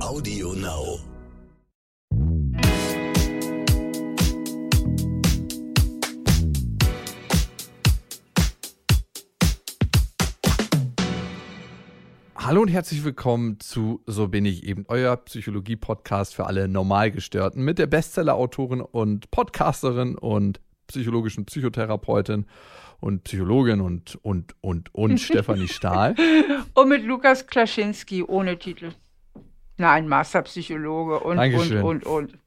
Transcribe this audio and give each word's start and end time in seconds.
Audio 0.00 0.52
Now. 0.52 0.98
Hallo 12.36 12.60
und 12.60 12.68
herzlich 12.68 13.04
willkommen 13.04 13.58
zu 13.58 14.02
So 14.06 14.28
bin 14.28 14.44
ich 14.44 14.64
eben, 14.64 14.84
euer 14.88 15.16
Psychologie-Podcast 15.16 16.34
für 16.34 16.46
alle 16.46 16.68
Normalgestörten 16.68 17.64
mit 17.64 17.78
der 17.78 17.86
Bestseller-Autorin 17.86 18.82
und 18.82 19.30
Podcasterin 19.30 20.16
und 20.16 20.60
psychologischen 20.88 21.46
Psychotherapeutin 21.46 22.44
und 23.00 23.24
Psychologin 23.24 23.80
und, 23.80 24.18
und, 24.22 24.54
und, 24.60 24.94
und 24.94 25.20
Stefanie 25.20 25.68
Stahl. 25.68 26.14
Und 26.74 26.88
mit 26.90 27.02
Lukas 27.02 27.46
Klaschinski 27.46 28.22
ohne 28.22 28.58
Titel. 28.58 28.92
Nein, 29.78 30.08
Masterpsychologe 30.08 31.20
und, 31.20 31.36
Dankeschön. 31.36 31.82
und, 31.82 32.06
und, 32.06 32.32
und. 32.32 32.38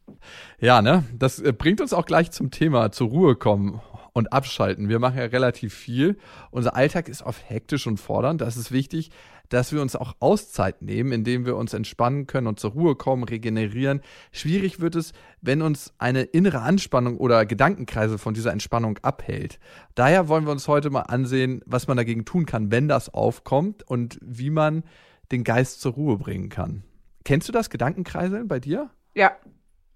Ja, 0.60 0.82
ne? 0.82 1.04
Das 1.18 1.40
äh, 1.40 1.54
bringt 1.54 1.82
uns 1.82 1.94
auch 1.94 2.06
gleich 2.06 2.32
zum 2.32 2.52
Thema 2.52 2.92
zur 2.92 3.10
Ruhe 3.10 3.36
kommen 3.36 3.82
und 4.14 4.34
abschalten. 4.34 4.90
Wir 4.90 5.00
machen 5.00 5.18
ja 5.18 5.26
relativ 5.26 5.74
viel. 5.74 6.18
Unser 6.52 6.76
Alltag 6.76 7.08
ist 7.08 7.22
oft 7.22 7.48
hektisch 7.50 7.88
und 7.88 7.98
fordernd. 7.98 8.42
Das 8.42 8.58
ist 8.58 8.72
wichtig, 8.72 9.12
dass 9.50 9.74
wir 9.74 9.82
uns 9.82 9.96
auch 9.96 10.16
Auszeit 10.20 10.82
nehmen, 10.82 11.12
indem 11.12 11.46
wir 11.46 11.56
uns 11.56 11.74
entspannen 11.74 12.28
können 12.28 12.48
und 12.48 12.60
zur 12.60 12.72
Ruhe 12.72 12.96
kommen, 12.96 13.24
regenerieren. 13.24 14.02
Schwierig 14.32 14.80
wird 14.80 14.96
es, 14.96 15.14
wenn 15.42 15.62
uns 15.62 15.94
eine 15.98 16.22
innere 16.22 16.62
Anspannung 16.62 17.18
oder 17.18 17.46
Gedankenkreise 17.46 18.18
von 18.18 18.34
dieser 18.34 18.52
Entspannung 18.52 19.00
abhält. 19.02 19.60
Daher 19.96 20.28
wollen 20.28 20.46
wir 20.46 20.52
uns 20.52 20.68
heute 20.68 20.90
mal 20.90 21.02
ansehen, 21.02 21.62
was 21.66 21.88
man 21.88 21.98
dagegen 21.98 22.26
tun 22.26 22.46
kann, 22.46 22.72
wenn 22.72 22.88
das 22.88 23.14
aufkommt 23.14 23.84
und 23.84 24.20
wie 24.22 24.50
man 24.50 24.84
den 25.32 25.44
Geist 25.44 25.82
zur 25.82 25.94
Ruhe 25.94 26.18
bringen 26.18 26.50
kann. 26.50 26.84
Kennst 27.24 27.48
du 27.48 27.52
das 27.54 27.70
Gedankenkreiseln 27.70 28.48
bei 28.48 28.60
dir? 28.60 28.90
Ja, 29.16 29.36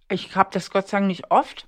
ich 0.09 0.35
habe 0.35 0.49
das 0.53 0.71
Gott 0.71 0.87
sei 0.87 0.97
Dank 0.99 1.07
nicht 1.07 1.31
oft, 1.31 1.67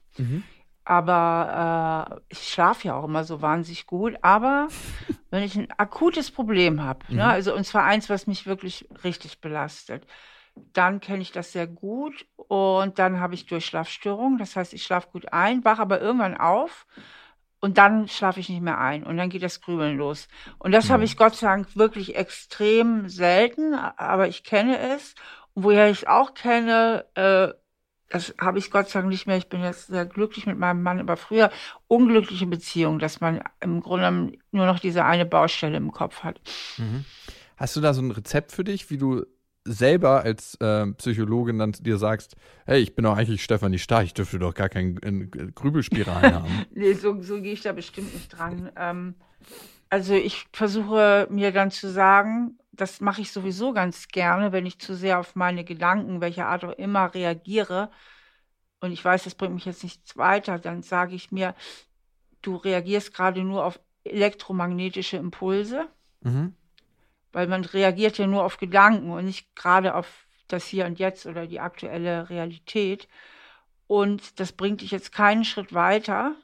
aber 0.85 2.19
äh, 2.19 2.21
ich 2.29 2.49
schlafe 2.49 2.87
ja 2.89 2.95
auch 2.95 3.05
immer 3.05 3.23
so 3.23 3.41
wahnsinnig 3.41 3.87
gut. 3.87 4.17
Aber 4.23 4.69
wenn 5.31 5.43
ich 5.43 5.55
ein 5.57 5.71
akutes 5.77 6.31
Problem 6.31 6.83
habe, 6.83 7.05
Mhm. 7.09 7.17
ne, 7.17 7.25
also 7.27 7.55
und 7.55 7.65
zwar 7.65 7.83
eins, 7.85 8.09
was 8.09 8.27
mich 8.27 8.47
wirklich 8.47 8.89
richtig 9.03 9.41
belastet, 9.41 10.07
dann 10.73 11.01
kenne 11.01 11.21
ich 11.23 11.31
das 11.31 11.51
sehr 11.53 11.67
gut 11.67 12.27
und 12.35 12.99
dann 12.99 13.19
habe 13.21 13.35
ich 13.35 13.47
Durchschlafstörungen. 13.47 14.39
Das 14.39 14.55
heißt, 14.55 14.73
ich 14.73 14.83
schlafe 14.83 15.09
gut 15.11 15.33
ein, 15.33 15.65
wache 15.65 15.81
aber 15.81 16.01
irgendwann 16.01 16.37
auf 16.37 16.87
und 17.61 17.77
dann 17.77 18.07
schlafe 18.07 18.39
ich 18.39 18.49
nicht 18.49 18.61
mehr 18.61 18.79
ein 18.79 19.03
und 19.03 19.17
dann 19.17 19.29
geht 19.29 19.43
das 19.43 19.61
Grübeln 19.61 19.97
los. 19.97 20.27
Und 20.59 20.71
das 20.71 20.89
habe 20.89 21.03
Mhm. 21.03 21.05
ich 21.05 21.17
Gott 21.17 21.35
sei 21.35 21.47
Dank 21.47 21.75
wirklich 21.75 22.15
extrem 22.15 23.09
selten, 23.09 23.73
aber 23.73 24.27
ich 24.27 24.43
kenne 24.43 24.77
es. 24.79 25.15
Woher 25.55 25.89
ich 25.89 25.99
es 25.99 26.07
auch 26.07 26.33
kenne, 26.33 27.05
äh, 27.15 27.53
das 28.09 28.35
habe 28.39 28.59
ich 28.59 28.71
Gott 28.71 28.89
sei 28.89 28.99
Dank 28.99 29.09
nicht 29.09 29.25
mehr. 29.25 29.37
Ich 29.37 29.49
bin 29.49 29.63
jetzt 29.63 29.87
sehr 29.87 30.05
glücklich 30.05 30.45
mit 30.45 30.57
meinem 30.59 30.83
Mann, 30.83 30.99
aber 30.99 31.17
früher 31.17 31.49
unglückliche 31.87 32.45
Beziehungen, 32.45 32.99
dass 32.99 33.19
man 33.19 33.41
im 33.61 33.81
Grunde 33.81 34.37
nur 34.51 34.65
noch 34.65 34.79
diese 34.79 35.03
eine 35.05 35.25
Baustelle 35.25 35.77
im 35.77 35.91
Kopf 35.91 36.23
hat. 36.23 36.39
Hast 37.57 37.75
du 37.75 37.81
da 37.81 37.93
so 37.93 38.01
ein 38.01 38.11
Rezept 38.11 38.51
für 38.51 38.63
dich, 38.63 38.89
wie 38.89 38.97
du 38.97 39.25
selber 39.65 40.21
als 40.21 40.55
äh, 40.61 40.85
Psychologin 40.93 41.57
dann 41.57 41.71
dir 41.71 41.97
sagst, 41.97 42.35
hey, 42.65 42.79
ich 42.79 42.95
bin 42.95 43.03
doch 43.03 43.17
eigentlich 43.17 43.43
Stefanie 43.43 43.79
Stark, 43.79 44.05
ich 44.05 44.13
dürfte 44.13 44.37
doch 44.37 44.53
gar 44.53 44.69
keinen 44.69 44.97
äh, 45.01 45.51
Grübelspiralen 45.53 46.33
haben. 46.35 46.65
Nee, 46.73 46.93
so, 46.93 47.19
so 47.21 47.41
gehe 47.41 47.53
ich 47.53 47.61
da 47.61 47.73
bestimmt 47.73 48.13
nicht 48.13 48.29
dran. 48.29 48.71
Ähm, 48.77 49.15
also 49.89 50.13
ich 50.13 50.45
versuche 50.53 51.27
mir 51.31 51.51
dann 51.51 51.71
zu 51.71 51.89
sagen, 51.89 52.59
das 52.75 53.01
mache 53.01 53.21
ich 53.21 53.31
sowieso 53.31 53.73
ganz 53.73 54.07
gerne, 54.07 54.51
wenn 54.51 54.65
ich 54.65 54.79
zu 54.79 54.95
sehr 54.95 55.19
auf 55.19 55.35
meine 55.35 55.63
Gedanken, 55.63 56.21
welcher 56.21 56.47
Art 56.47 56.63
auch 56.65 56.71
immer, 56.73 57.13
reagiere 57.13 57.89
und 58.79 58.91
ich 58.91 59.03
weiß, 59.03 59.23
das 59.23 59.35
bringt 59.35 59.53
mich 59.53 59.65
jetzt 59.65 59.83
nichts 59.83 60.17
weiter, 60.17 60.59
dann 60.59 60.81
sage 60.83 61.15
ich 61.15 61.31
mir, 61.31 61.55
du 62.41 62.55
reagierst 62.55 63.13
gerade 63.13 63.43
nur 63.43 63.65
auf 63.65 63.79
elektromagnetische 64.03 65.17
Impulse, 65.17 65.87
Mhm. 66.21 66.55
weil 67.31 67.47
man 67.47 67.63
reagiert 67.65 68.17
ja 68.17 68.27
nur 68.27 68.43
auf 68.43 68.57
Gedanken 68.57 69.11
und 69.11 69.25
nicht 69.25 69.55
gerade 69.55 69.93
auf 69.95 70.25
das 70.47 70.65
Hier 70.65 70.85
und 70.85 70.99
Jetzt 70.99 71.25
oder 71.25 71.47
die 71.47 71.59
aktuelle 71.59 72.29
Realität. 72.29 73.07
Und 73.87 74.39
das 74.39 74.51
bringt 74.53 74.81
dich 74.81 74.91
jetzt 74.91 75.11
keinen 75.11 75.43
Schritt 75.43 75.73
weiter. 75.73 76.35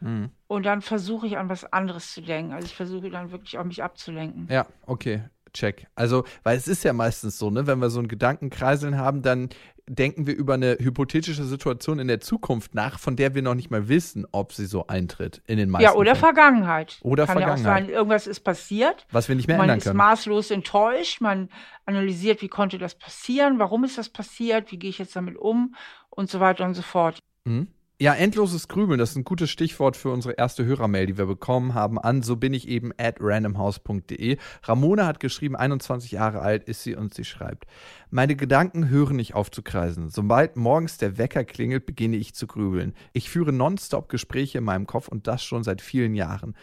Mhm. 0.00 0.30
Und 0.46 0.64
dann 0.64 0.82
versuche 0.82 1.26
ich 1.26 1.38
an 1.38 1.48
was 1.48 1.70
anderes 1.72 2.12
zu 2.12 2.22
denken. 2.22 2.52
Also 2.52 2.66
ich 2.66 2.74
versuche 2.74 3.10
dann 3.10 3.30
wirklich 3.30 3.58
auch 3.58 3.64
mich 3.64 3.82
abzulenken. 3.82 4.48
Ja, 4.50 4.66
okay, 4.86 5.22
check. 5.52 5.86
Also, 5.94 6.24
weil 6.42 6.56
es 6.56 6.68
ist 6.68 6.84
ja 6.84 6.92
meistens 6.92 7.38
so, 7.38 7.50
ne, 7.50 7.66
wenn 7.66 7.78
wir 7.80 7.90
so 7.90 7.98
einen 7.98 8.08
Gedankenkreiseln 8.08 8.96
haben, 8.98 9.22
dann 9.22 9.48
denken 9.88 10.26
wir 10.28 10.36
über 10.36 10.54
eine 10.54 10.76
hypothetische 10.78 11.42
Situation 11.44 11.98
in 11.98 12.06
der 12.06 12.20
Zukunft 12.20 12.76
nach, 12.76 13.00
von 13.00 13.16
der 13.16 13.34
wir 13.34 13.42
noch 13.42 13.56
nicht 13.56 13.70
mal 13.72 13.88
wissen, 13.88 14.24
ob 14.30 14.52
sie 14.52 14.66
so 14.66 14.86
eintritt 14.86 15.42
in 15.48 15.56
den 15.56 15.68
meisten 15.68 15.82
Ja, 15.84 15.94
oder 15.94 16.14
Fällen. 16.14 16.34
Vergangenheit. 16.34 16.98
Oder 17.02 17.26
Kann 17.26 17.38
ja 17.40 17.46
auch 17.46 17.48
Vergangenheit. 17.56 17.86
sein, 17.86 17.92
irgendwas 17.92 18.28
ist 18.28 18.40
passiert. 18.40 19.06
Was 19.10 19.28
wir 19.28 19.34
nicht 19.34 19.48
mehr 19.48 19.56
man 19.56 19.64
ändern 19.64 19.78
ist 19.78 19.84
können. 19.84 19.96
maßlos 19.96 20.52
enttäuscht. 20.52 21.20
Man 21.20 21.48
analysiert, 21.86 22.40
wie 22.40 22.48
konnte 22.48 22.78
das 22.78 22.94
passieren? 22.94 23.58
Warum 23.58 23.82
ist 23.82 23.98
das 23.98 24.08
passiert? 24.08 24.70
Wie 24.70 24.78
gehe 24.78 24.90
ich 24.90 24.98
jetzt 24.98 25.16
damit 25.16 25.36
um? 25.36 25.74
Und 26.08 26.30
so 26.30 26.38
weiter 26.38 26.64
und 26.66 26.74
so 26.74 26.82
fort. 26.82 27.18
Mhm. 27.44 27.66
Ja, 28.02 28.14
endloses 28.14 28.66
Grübeln, 28.66 28.98
das 28.98 29.10
ist 29.10 29.16
ein 29.16 29.24
gutes 29.24 29.50
Stichwort 29.50 29.94
für 29.94 30.08
unsere 30.08 30.32
erste 30.32 30.64
Hörermail, 30.64 31.04
die 31.04 31.18
wir 31.18 31.26
bekommen 31.26 31.74
haben, 31.74 31.98
an 31.98 32.22
so 32.22 32.36
bin 32.36 32.54
ich 32.54 32.66
eben 32.66 32.92
at 32.96 33.16
randomhouse.de. 33.20 34.38
Ramona 34.62 35.06
hat 35.06 35.20
geschrieben, 35.20 35.54
21 35.54 36.10
Jahre 36.10 36.40
alt 36.40 36.64
ist 36.64 36.82
sie 36.82 36.96
und 36.96 37.12
sie 37.12 37.26
schreibt, 37.26 37.66
meine 38.08 38.36
Gedanken 38.36 38.88
hören 38.88 39.16
nicht 39.16 39.34
auf 39.34 39.50
zu 39.50 39.62
kreisen. 39.62 40.08
Sobald 40.08 40.56
morgens 40.56 40.96
der 40.96 41.18
Wecker 41.18 41.44
klingelt, 41.44 41.84
beginne 41.84 42.16
ich 42.16 42.34
zu 42.34 42.46
grübeln. 42.46 42.94
Ich 43.12 43.28
führe 43.28 43.52
nonstop 43.52 44.08
Gespräche 44.08 44.56
in 44.56 44.64
meinem 44.64 44.86
Kopf 44.86 45.08
und 45.08 45.26
das 45.26 45.44
schon 45.44 45.62
seit 45.62 45.82
vielen 45.82 46.14
Jahren. 46.14 46.54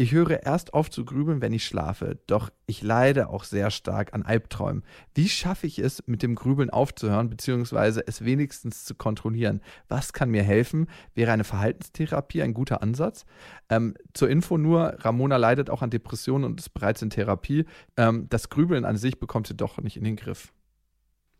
Ich 0.00 0.12
höre 0.12 0.44
erst 0.44 0.74
auf 0.74 0.92
zu 0.92 1.04
grübeln, 1.04 1.42
wenn 1.42 1.52
ich 1.52 1.64
schlafe, 1.64 2.20
doch 2.28 2.50
ich 2.66 2.82
leide 2.82 3.30
auch 3.30 3.42
sehr 3.42 3.72
stark 3.72 4.14
an 4.14 4.22
Albträumen. 4.22 4.84
Wie 5.12 5.28
schaffe 5.28 5.66
ich 5.66 5.80
es, 5.80 6.06
mit 6.06 6.22
dem 6.22 6.36
Grübeln 6.36 6.70
aufzuhören, 6.70 7.28
beziehungsweise 7.28 8.06
es 8.06 8.24
wenigstens 8.24 8.84
zu 8.84 8.94
kontrollieren? 8.94 9.60
Was 9.88 10.12
kann 10.12 10.30
mir 10.30 10.44
helfen? 10.44 10.86
Wäre 11.16 11.32
eine 11.32 11.42
Verhaltenstherapie 11.42 12.42
ein 12.42 12.54
guter 12.54 12.80
Ansatz? 12.80 13.26
Ähm, 13.68 13.94
zur 14.14 14.30
Info 14.30 14.56
nur, 14.56 14.94
Ramona 15.00 15.36
leidet 15.36 15.68
auch 15.68 15.82
an 15.82 15.90
Depressionen 15.90 16.44
und 16.44 16.60
ist 16.60 16.74
bereits 16.74 17.02
in 17.02 17.10
Therapie. 17.10 17.64
Ähm, 17.96 18.28
das 18.28 18.50
Grübeln 18.50 18.84
an 18.84 18.96
sich 18.96 19.18
bekommt 19.18 19.48
sie 19.48 19.56
doch 19.56 19.78
nicht 19.78 19.96
in 19.96 20.04
den 20.04 20.14
Griff. 20.14 20.52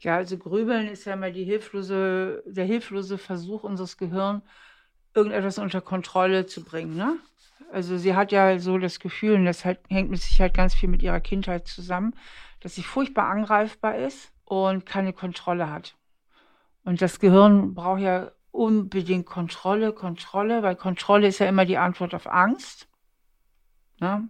Ja, 0.01 0.17
also 0.17 0.37
Grübeln 0.37 0.89
ist 0.89 1.05
ja 1.05 1.17
die 1.31 1.45
hilflose, 1.45 2.43
der 2.45 2.65
hilflose 2.65 3.19
Versuch 3.19 3.63
unseres 3.63 3.97
Gehirns, 3.97 4.43
irgendetwas 5.19 5.59
unter 5.59 5.81
Kontrolle 5.81 6.47
zu 6.47 6.65
bringen. 6.65 6.97
Ne? 6.97 7.19
Also 7.73 7.99
sie 7.99 8.15
hat 8.15 8.33
ja 8.33 8.59
so 8.59 8.79
das 8.79 8.99
Gefühl, 8.99 9.35
und 9.35 9.45
das 9.45 9.65
halt, 9.65 9.81
hängt 9.89 10.11
mit 10.11 10.21
Sicherheit 10.21 10.55
ganz 10.55 10.75
viel 10.75 10.89
mit 10.89 11.03
ihrer 11.03 11.21
Kindheit 11.21 11.67
zusammen, 11.67 12.15
dass 12.61 12.75
sie 12.75 12.83
furchtbar 12.83 13.29
angreifbar 13.29 13.97
ist 13.97 14.33
und 14.45 14.87
keine 14.87 15.13
Kontrolle 15.13 15.71
hat. 15.71 15.95
Und 16.85 17.03
das 17.03 17.21
Gehirn 17.21 17.75
braucht 17.75 18.01
ja 18.01 18.31
unbedingt 18.51 19.27
Kontrolle, 19.27 19.93
Kontrolle, 19.93 20.63
weil 20.63 20.77
Kontrolle 20.77 21.29
ist 21.29 21.39
ja 21.39 21.47
immer 21.47 21.67
die 21.67 21.77
Antwort 21.77 22.15
auf 22.15 22.27
Angst. 22.27 22.89
Ne? 24.01 24.29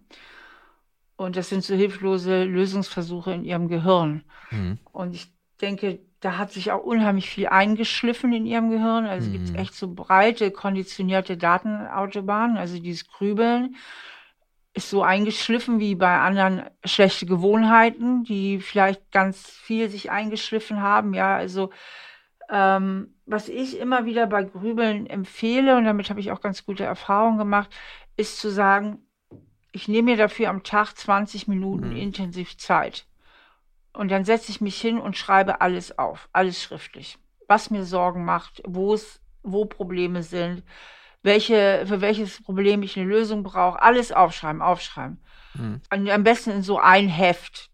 Und 1.15 1.35
das 1.35 1.49
sind 1.49 1.63
so 1.63 1.75
hilflose 1.75 2.43
Lösungsversuche 2.43 3.31
in 3.31 3.45
ihrem 3.45 3.67
Gehirn. 3.67 4.23
Mhm. 4.51 4.79
Und 4.91 5.15
ich 5.15 5.33
denke, 5.59 5.99
da 6.21 6.37
hat 6.37 6.51
sich 6.51 6.71
auch 6.71 6.83
unheimlich 6.83 7.29
viel 7.29 7.47
eingeschliffen 7.47 8.33
in 8.33 8.45
ihrem 8.45 8.69
Gehirn. 8.69 9.05
Also 9.05 9.29
Mhm. 9.29 9.33
gibt 9.33 9.49
es 9.49 9.55
echt 9.55 9.73
so 9.73 9.93
breite, 9.93 10.51
konditionierte 10.51 11.37
Datenautobahnen. 11.37 12.57
Also 12.57 12.79
dieses 12.79 13.07
Grübeln 13.07 13.75
ist 14.73 14.89
so 14.89 15.01
eingeschliffen 15.03 15.79
wie 15.79 15.95
bei 15.95 16.19
anderen 16.19 16.63
schlechte 16.85 17.25
Gewohnheiten, 17.25 18.23
die 18.23 18.59
vielleicht 18.59 19.11
ganz 19.11 19.49
viel 19.49 19.89
sich 19.89 20.11
eingeschliffen 20.11 20.81
haben. 20.81 21.13
Ja, 21.13 21.35
also 21.35 21.71
ähm, 22.49 23.15
was 23.25 23.49
ich 23.49 23.79
immer 23.79 24.05
wieder 24.05 24.27
bei 24.27 24.43
Grübeln 24.43 25.07
empfehle, 25.07 25.77
und 25.77 25.85
damit 25.85 26.09
habe 26.09 26.19
ich 26.19 26.31
auch 26.31 26.41
ganz 26.41 26.65
gute 26.65 26.83
Erfahrungen 26.83 27.37
gemacht, 27.37 27.69
ist 28.17 28.39
zu 28.39 28.49
sagen, 28.51 28.99
ich 29.71 29.87
nehme 29.87 30.11
mir 30.11 30.17
dafür 30.17 30.49
am 30.49 30.63
Tag 30.63 30.93
20 30.95 31.47
Minuten 31.47 31.91
Mhm. 31.91 31.97
intensiv 31.97 32.57
Zeit. 32.57 33.05
Und 33.93 34.09
dann 34.11 34.25
setze 34.25 34.51
ich 34.51 34.61
mich 34.61 34.79
hin 34.79 34.99
und 34.99 35.17
schreibe 35.17 35.61
alles 35.61 35.97
auf, 35.97 36.29
alles 36.31 36.61
schriftlich. 36.61 37.17
Was 37.47 37.71
mir 37.71 37.83
Sorgen 37.83 38.23
macht, 38.23 38.61
wo 38.65 38.93
es, 38.93 39.19
wo 39.43 39.65
Probleme 39.65 40.23
sind, 40.23 40.63
welche, 41.23 41.85
für 41.87 42.01
welches 42.01 42.41
Problem 42.41 42.83
ich 42.83 42.97
eine 42.97 43.07
Lösung 43.07 43.43
brauche, 43.43 43.81
alles 43.81 44.11
aufschreiben, 44.11 44.61
aufschreiben. 44.61 45.21
Mhm. 45.55 45.81
Am 45.89 46.23
besten 46.23 46.51
in 46.51 46.63
so 46.63 46.79
ein 46.79 47.09
Heft. 47.09 47.69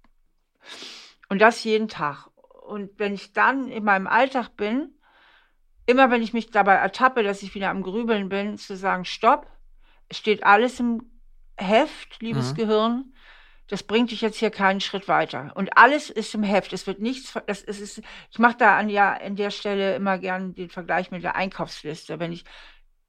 Und 1.29 1.39
das 1.39 1.63
jeden 1.63 1.87
Tag. 1.87 2.27
Und 2.67 2.97
wenn 2.97 3.13
ich 3.13 3.33
dann 3.33 3.67
in 3.67 3.83
meinem 3.83 4.07
Alltag 4.07 4.55
bin, 4.55 4.89
immer 5.85 6.09
wenn 6.09 6.23
ich 6.23 6.33
mich 6.33 6.49
dabei 6.49 6.75
ertappe, 6.75 7.23
dass 7.23 7.43
ich 7.43 7.53
wieder 7.53 7.69
am 7.69 7.83
Grübeln 7.83 8.29
bin, 8.29 8.57
zu 8.57 8.75
sagen, 8.75 9.05
stopp, 9.05 9.47
steht 10.11 10.43
alles 10.43 10.79
im 10.79 11.03
Heft, 11.57 12.21
liebes 12.21 12.51
Mhm. 12.51 12.55
Gehirn. 12.55 13.14
Das 13.67 13.83
bringt 13.83 14.11
dich 14.11 14.21
jetzt 14.21 14.37
hier 14.37 14.51
keinen 14.51 14.81
Schritt 14.81 15.07
weiter. 15.07 15.51
Und 15.55 15.77
alles 15.77 16.09
ist 16.09 16.35
im 16.35 16.43
Heft. 16.43 16.73
Es 16.73 16.87
wird 16.87 16.99
nichts, 16.99 17.33
das 17.47 17.61
ist, 17.61 17.79
ist 17.79 18.01
ich 18.29 18.39
mache 18.39 18.57
da 18.57 18.77
an 18.77 18.89
ja 18.89 19.13
an 19.13 19.35
der 19.35 19.51
Stelle 19.51 19.95
immer 19.95 20.17
gern 20.19 20.53
den 20.53 20.69
Vergleich 20.69 21.11
mit 21.11 21.23
der 21.23 21.35
Einkaufsliste. 21.35 22.19
Wenn 22.19 22.31
ich 22.31 22.45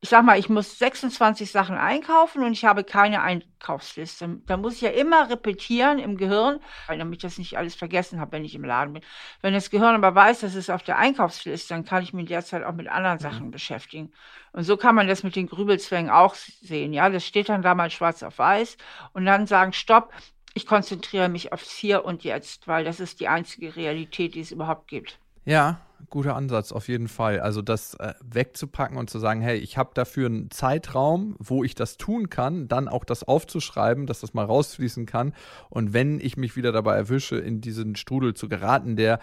ich 0.01 0.11
sag 0.11 0.25
mal, 0.25 0.39
ich 0.39 0.49
muss 0.49 0.79
26 0.79 1.51
Sachen 1.51 1.77
einkaufen 1.77 2.45
und 2.45 2.53
ich 2.53 2.65
habe 2.65 2.85
keine 2.85 3.23
Einkaufsliste. 3.23 4.41
Da 4.47 4.57
muss 4.57 4.75
ich 4.75 4.83
ja 4.83 4.91
immer 4.91 5.31
repetieren 5.31 5.99
im 5.99 6.17
Gehirn, 6.17 6.61
damit 6.87 7.17
ich 7.17 7.23
das 7.23 7.39
nicht 7.39 7.57
alles 7.57 7.75
vergessen 7.75 8.21
habe, 8.21 8.33
wenn 8.33 8.45
ich 8.45 8.55
im 8.55 8.65
Laden 8.65 8.93
bin. 8.93 9.03
Wenn 9.41 9.55
das 9.55 9.71
Gehirn 9.71 9.95
aber 9.95 10.15
weiß, 10.15 10.41
dass 10.41 10.55
es 10.55 10.71
auf 10.71 10.83
der 10.83 10.99
Einkaufsliste, 10.99 11.75
dann 11.75 11.85
kann 11.85 12.03
ich 12.03 12.13
mich 12.13 12.27
derzeit 12.29 12.63
auch 12.63 12.75
mit 12.75 12.89
anderen 12.89 13.19
Sachen 13.19 13.47
mhm. 13.47 13.51
beschäftigen. 13.51 14.13
Und 14.53 14.65
so 14.65 14.77
kann 14.77 14.95
man 14.95 15.09
das 15.09 15.23
mit 15.23 15.35
den 15.35 15.49
Grübelzwängen 15.49 16.11
auch 16.11 16.35
sehen. 16.35 16.93
Ja, 16.93 17.09
das 17.09 17.27
steht 17.27 17.49
dann 17.49 17.63
da 17.63 17.75
mal 17.75 17.91
schwarz 17.91 18.23
auf 18.23 18.39
weiß 18.39 18.77
und 19.13 19.25
dann 19.25 19.47
sagen, 19.47 19.73
stopp, 19.73 20.13
ich 20.57 20.67
konzentriere 20.67 21.29
mich 21.29 21.53
aufs 21.53 21.71
Hier 21.71 22.05
und 22.07 22.25
Jetzt, 22.25 22.67
weil 22.67 22.83
das 22.83 22.99
ist 22.99 23.21
die 23.21 23.29
einzige 23.29 23.77
Realität, 23.77 24.35
die 24.35 24.41
es 24.41 24.51
überhaupt 24.51 24.89
gibt. 24.89 25.19
Ja, 25.45 25.83
guter 26.09 26.35
Ansatz, 26.35 26.73
auf 26.73 26.89
jeden 26.89 27.09
Fall. 27.09 27.41
Also 27.41 27.61
das 27.61 27.93
äh, 27.95 28.15
wegzupacken 28.25 28.97
und 28.97 29.11
zu 29.11 29.19
sagen, 29.19 29.43
hey, 29.43 29.59
ich 29.59 29.77
habe 29.77 29.91
dafür 29.93 30.27
einen 30.27 30.51
Zeitraum, 30.51 31.37
wo 31.39 31.63
ich 31.63 31.75
das 31.75 31.99
tun 31.99 32.31
kann, 32.31 32.69
dann 32.69 32.89
auch 32.89 33.05
das 33.05 33.23
aufzuschreiben, 33.23 34.07
dass 34.07 34.21
das 34.21 34.33
mal 34.33 34.47
rausfließen 34.47 35.05
kann. 35.05 35.35
Und 35.69 35.93
wenn 35.93 36.21
ich 36.21 36.39
mich 36.39 36.57
wieder 36.57 36.73
dabei 36.73 36.97
erwische, 36.97 37.37
in 37.37 37.61
diesen 37.61 37.95
Strudel 37.95 38.33
zu 38.33 38.49
geraten, 38.49 38.97
der 38.97 39.21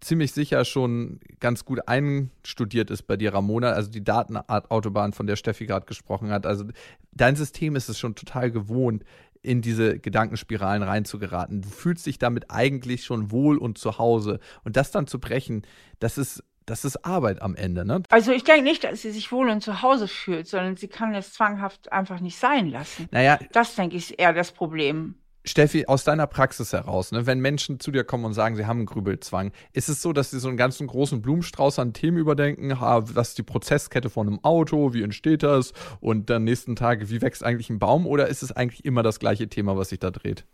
ziemlich 0.00 0.32
sicher 0.32 0.64
schon 0.64 1.20
ganz 1.38 1.64
gut 1.64 1.86
einstudiert 1.86 2.90
ist 2.90 3.02
bei 3.04 3.16
dir, 3.16 3.32
Ramona, 3.32 3.70
also 3.70 3.88
die 3.88 4.02
Datenautobahn, 4.02 5.12
von 5.12 5.28
der 5.28 5.36
Steffi 5.36 5.64
gerade 5.64 5.86
gesprochen 5.86 6.30
hat. 6.30 6.44
Also 6.44 6.64
dein 7.12 7.36
System 7.36 7.76
ist 7.76 7.88
es 7.88 8.00
schon 8.00 8.16
total 8.16 8.50
gewohnt, 8.50 9.04
in 9.42 9.60
diese 9.60 9.98
Gedankenspiralen 9.98 10.82
reinzugeraten. 10.82 11.62
Du 11.62 11.68
fühlst 11.68 12.06
dich 12.06 12.18
damit 12.18 12.50
eigentlich 12.50 13.04
schon 13.04 13.30
wohl 13.30 13.58
und 13.58 13.78
zu 13.78 13.98
Hause. 13.98 14.38
Und 14.64 14.76
das 14.76 14.90
dann 14.90 15.06
zu 15.06 15.18
brechen, 15.18 15.62
das 15.98 16.18
ist 16.18 16.44
das 16.66 16.84
ist 16.84 17.04
Arbeit 17.04 17.42
am 17.42 17.56
Ende, 17.56 17.84
ne? 17.84 18.02
Also 18.08 18.32
ich 18.32 18.44
denke 18.44 18.62
nicht, 18.62 18.84
dass 18.84 19.02
sie 19.02 19.10
sich 19.10 19.32
wohl 19.32 19.48
und 19.48 19.62
zu 19.62 19.82
Hause 19.82 20.06
fühlt, 20.06 20.46
sondern 20.46 20.76
sie 20.76 20.88
kann 20.88 21.14
es 21.14 21.32
zwanghaft 21.32 21.90
einfach 21.90 22.20
nicht 22.20 22.38
sein 22.38 22.70
lassen. 22.70 23.08
Naja. 23.10 23.38
Das, 23.52 23.74
denke 23.74 23.96
ich, 23.96 24.10
ist 24.10 24.18
eher 24.18 24.32
das 24.32 24.52
Problem. 24.52 25.16
Steffi, 25.44 25.86
aus 25.86 26.04
deiner 26.04 26.28
Praxis 26.28 26.72
heraus, 26.72 27.10
ne, 27.10 27.26
wenn 27.26 27.40
Menschen 27.40 27.80
zu 27.80 27.90
dir 27.90 28.04
kommen 28.04 28.24
und 28.24 28.34
sagen, 28.34 28.54
sie 28.54 28.66
haben 28.66 28.78
einen 28.78 28.86
Grübelzwang, 28.86 29.52
ist 29.72 29.88
es 29.88 30.00
so, 30.00 30.12
dass 30.12 30.30
sie 30.30 30.38
so 30.38 30.48
einen 30.48 30.56
ganzen 30.56 30.86
großen 30.86 31.20
Blumenstrauß 31.20 31.80
an 31.80 31.92
Themen 31.92 32.18
überdenken? 32.18 32.70
Was 32.80 33.30
ist 33.30 33.38
die 33.38 33.42
Prozesskette 33.42 34.08
von 34.08 34.28
einem 34.28 34.44
Auto? 34.44 34.94
Wie 34.94 35.02
entsteht 35.02 35.42
das? 35.42 35.72
Und 36.00 36.30
dann 36.30 36.44
nächsten 36.44 36.76
Tage, 36.76 37.10
wie 37.10 37.20
wächst 37.22 37.42
eigentlich 37.42 37.70
ein 37.70 37.80
Baum? 37.80 38.06
Oder 38.06 38.28
ist 38.28 38.42
es 38.42 38.52
eigentlich 38.52 38.84
immer 38.84 39.02
das 39.02 39.18
gleiche 39.18 39.48
Thema, 39.48 39.76
was 39.76 39.88
sich 39.88 39.98
da 39.98 40.10
dreht? 40.10 40.44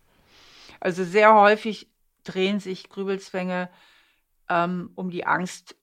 Also 0.81 1.05
sehr 1.05 1.35
häufig 1.35 1.89
drehen 2.25 2.61
sich 2.61 2.89
Grübelzwänge 2.89 3.69
ähm, 4.49 4.91
um 4.95 5.11
die 5.11 5.27
Angst 5.27 5.77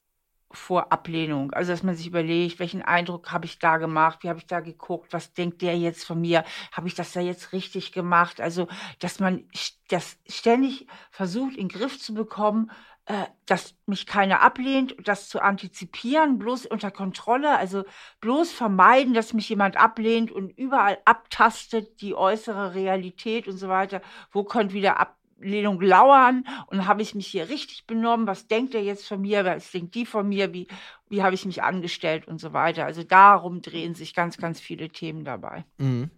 vor 0.55 0.91
Ablehnung. 0.91 1.51
Also, 1.51 1.71
dass 1.71 1.83
man 1.83 1.95
sich 1.95 2.07
überlegt, 2.07 2.59
welchen 2.59 2.81
Eindruck 2.81 3.31
habe 3.31 3.45
ich 3.45 3.59
da 3.59 3.77
gemacht, 3.77 4.19
wie 4.23 4.29
habe 4.29 4.39
ich 4.39 4.47
da 4.47 4.59
geguckt, 4.59 5.13
was 5.13 5.33
denkt 5.33 5.61
der 5.61 5.77
jetzt 5.77 6.05
von 6.05 6.19
mir, 6.19 6.43
habe 6.71 6.87
ich 6.87 6.95
das 6.95 7.11
da 7.13 7.19
jetzt 7.19 7.53
richtig 7.53 7.91
gemacht? 7.91 8.41
Also, 8.41 8.67
dass 8.99 9.19
man 9.19 9.45
das 9.89 10.17
ständig 10.27 10.87
versucht, 11.11 11.55
in 11.55 11.67
den 11.67 11.77
Griff 11.77 11.99
zu 11.99 12.13
bekommen, 12.13 12.71
äh, 13.07 13.25
dass 13.45 13.75
mich 13.85 14.07
keiner 14.07 14.41
ablehnt, 14.41 14.95
das 15.03 15.29
zu 15.29 15.39
antizipieren, 15.39 16.39
bloß 16.39 16.65
unter 16.65 16.89
Kontrolle, 16.89 17.55
also 17.55 17.83
bloß 18.19 18.51
vermeiden, 18.51 19.13
dass 19.13 19.33
mich 19.33 19.47
jemand 19.47 19.77
ablehnt 19.77 20.31
und 20.31 20.49
überall 20.57 20.97
abtastet 21.05 22.01
die 22.01 22.15
äußere 22.15 22.73
Realität 22.73 23.47
und 23.47 23.57
so 23.57 23.69
weiter. 23.69 24.01
Wo 24.31 24.43
könnte 24.43 24.73
wieder 24.73 24.99
ab 24.99 25.17
Ablehnung 25.37 25.81
lauern 25.81 26.45
und 26.67 26.87
habe 26.87 27.01
ich 27.01 27.15
mich 27.15 27.27
hier 27.27 27.49
richtig 27.49 27.85
benommen? 27.85 28.27
Was 28.27 28.47
denkt 28.47 28.73
er 28.75 28.81
jetzt 28.81 29.07
von 29.07 29.21
mir? 29.21 29.45
Was 29.45 29.71
denkt 29.71 29.95
die 29.95 30.05
von 30.05 30.27
mir? 30.27 30.53
Wie, 30.53 30.67
wie 31.09 31.23
habe 31.23 31.35
ich 31.35 31.45
mich 31.45 31.63
angestellt 31.63 32.27
und 32.27 32.39
so 32.39 32.53
weiter? 32.53 32.85
Also 32.85 33.03
darum 33.03 33.61
drehen 33.61 33.95
sich 33.95 34.13
ganz, 34.13 34.37
ganz 34.37 34.59
viele 34.59 34.89
Themen 34.89 35.25
dabei. 35.25 35.65
Mhm. 35.77 36.09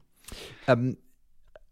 Ähm, 0.67 0.97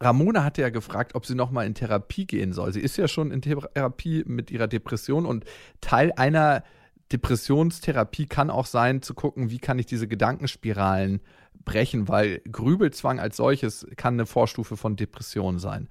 Ramona 0.01 0.43
hatte 0.43 0.61
ja 0.61 0.69
gefragt, 0.69 1.15
ob 1.15 1.25
sie 1.25 1.35
nochmal 1.35 1.65
in 1.65 1.73
Therapie 1.73 2.25
gehen 2.25 2.51
soll. 2.51 2.73
Sie 2.73 2.81
ist 2.81 2.97
ja 2.97 3.07
schon 3.07 3.31
in 3.31 3.41
Therapie 3.41 4.23
mit 4.25 4.51
ihrer 4.51 4.67
Depression 4.67 5.25
und 5.25 5.45
Teil 5.81 6.11
einer 6.17 6.63
Depressionstherapie 7.11 8.25
kann 8.25 8.49
auch 8.49 8.65
sein, 8.65 9.01
zu 9.01 9.13
gucken, 9.13 9.51
wie 9.51 9.59
kann 9.59 9.77
ich 9.77 9.85
diese 9.85 10.07
Gedankenspiralen 10.07 11.21
brechen, 11.63 12.07
weil 12.07 12.41
Grübelzwang 12.51 13.19
als 13.19 13.37
solches 13.37 13.87
kann 13.95 14.15
eine 14.15 14.25
Vorstufe 14.25 14.75
von 14.75 14.95
Depression 14.95 15.59
sein. 15.59 15.87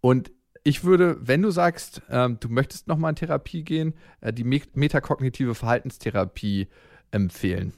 Und 0.00 0.30
ich 0.66 0.82
würde, 0.82 1.16
wenn 1.20 1.42
du 1.42 1.52
sagst, 1.52 2.02
ähm, 2.10 2.38
du 2.40 2.48
möchtest 2.48 2.88
nochmal 2.88 3.10
in 3.10 3.16
Therapie 3.16 3.62
gehen, 3.62 3.94
äh, 4.20 4.32
die 4.32 4.42
me 4.42 4.60
metakognitive 4.74 5.54
Verhaltenstherapie 5.54 6.66
empfehlen. 7.12 7.72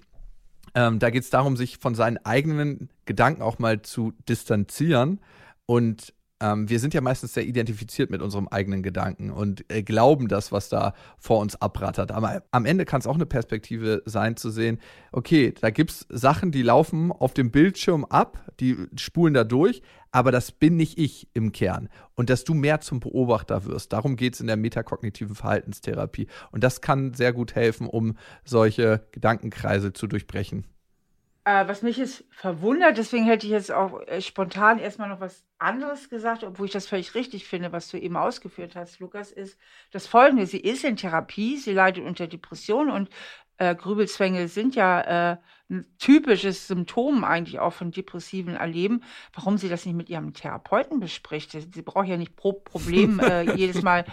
Ähm, 0.74 0.98
da 0.98 1.10
geht 1.10 1.22
es 1.22 1.28
darum, 1.28 1.58
sich 1.58 1.76
von 1.76 1.94
seinen 1.94 2.16
eigenen 2.24 2.88
Gedanken 3.04 3.42
auch 3.42 3.58
mal 3.58 3.82
zu 3.82 4.14
distanzieren 4.26 5.20
und 5.66 6.14
ähm, 6.40 6.68
wir 6.68 6.78
sind 6.78 6.94
ja 6.94 7.00
meistens 7.00 7.34
sehr 7.34 7.46
identifiziert 7.46 8.10
mit 8.10 8.22
unserem 8.22 8.48
eigenen 8.48 8.82
Gedanken 8.82 9.30
und 9.30 9.64
äh, 9.72 9.82
glauben 9.82 10.28
das, 10.28 10.52
was 10.52 10.68
da 10.68 10.94
vor 11.18 11.40
uns 11.40 11.60
abrattert. 11.60 12.12
Aber 12.12 12.42
am 12.50 12.64
Ende 12.64 12.84
kann 12.84 13.00
es 13.00 13.06
auch 13.06 13.16
eine 13.16 13.26
Perspektive 13.26 14.02
sein, 14.06 14.36
zu 14.36 14.50
sehen, 14.50 14.78
okay, 15.12 15.52
da 15.60 15.70
gibt 15.70 15.90
es 15.90 16.06
Sachen, 16.08 16.52
die 16.52 16.62
laufen 16.62 17.10
auf 17.12 17.34
dem 17.34 17.50
Bildschirm 17.50 18.04
ab, 18.04 18.44
die 18.60 18.76
spulen 18.96 19.34
da 19.34 19.44
durch, 19.44 19.82
aber 20.10 20.32
das 20.32 20.52
bin 20.52 20.76
nicht 20.76 20.98
ich 20.98 21.28
im 21.34 21.52
Kern. 21.52 21.88
Und 22.14 22.30
dass 22.30 22.44
du 22.44 22.54
mehr 22.54 22.80
zum 22.80 23.00
Beobachter 23.00 23.64
wirst. 23.64 23.92
Darum 23.92 24.16
geht 24.16 24.34
es 24.34 24.40
in 24.40 24.46
der 24.46 24.56
metakognitiven 24.56 25.34
Verhaltenstherapie. 25.34 26.28
Und 26.50 26.64
das 26.64 26.80
kann 26.80 27.14
sehr 27.14 27.32
gut 27.32 27.54
helfen, 27.54 27.86
um 27.86 28.16
solche 28.44 29.06
Gedankenkreise 29.12 29.92
zu 29.92 30.06
durchbrechen. 30.06 30.66
Äh, 31.48 31.66
was 31.66 31.80
mich 31.80 31.96
jetzt 31.96 32.24
verwundert, 32.30 32.98
deswegen 32.98 33.24
hätte 33.24 33.46
ich 33.46 33.52
jetzt 33.52 33.72
auch 33.72 34.02
äh, 34.02 34.20
spontan 34.20 34.78
erstmal 34.78 35.08
noch 35.08 35.20
was 35.20 35.46
anderes 35.58 36.10
gesagt, 36.10 36.44
obwohl 36.44 36.66
ich 36.66 36.72
das 36.72 36.86
völlig 36.86 37.14
richtig 37.14 37.46
finde, 37.46 37.72
was 37.72 37.88
du 37.88 37.96
eben 37.96 38.18
ausgeführt 38.18 38.76
hast, 38.76 39.00
Lukas, 39.00 39.32
ist 39.32 39.58
das 39.90 40.06
folgende. 40.06 40.44
Sie 40.44 40.58
ist 40.58 40.84
in 40.84 40.96
Therapie, 40.96 41.56
sie 41.56 41.72
leidet 41.72 42.04
unter 42.04 42.26
Depression 42.26 42.90
und 42.90 43.08
äh, 43.56 43.74
Grübelzwänge 43.74 44.48
sind 44.48 44.74
ja 44.74 45.32
äh, 45.32 45.36
ein 45.70 45.86
typisches 45.98 46.68
Symptom 46.68 47.24
eigentlich 47.24 47.60
auch 47.60 47.72
von 47.72 47.92
depressiven 47.92 48.54
Erleben. 48.54 49.02
Warum 49.32 49.56
sie 49.56 49.70
das 49.70 49.86
nicht 49.86 49.96
mit 49.96 50.10
ihrem 50.10 50.34
Therapeuten 50.34 51.00
bespricht? 51.00 51.52
Sie 51.52 51.82
braucht 51.82 52.08
ja 52.08 52.18
nicht 52.18 52.36
pro 52.36 52.52
Problem 52.52 53.20
äh, 53.24 53.54
jedes 53.54 53.80
Mal 53.80 54.04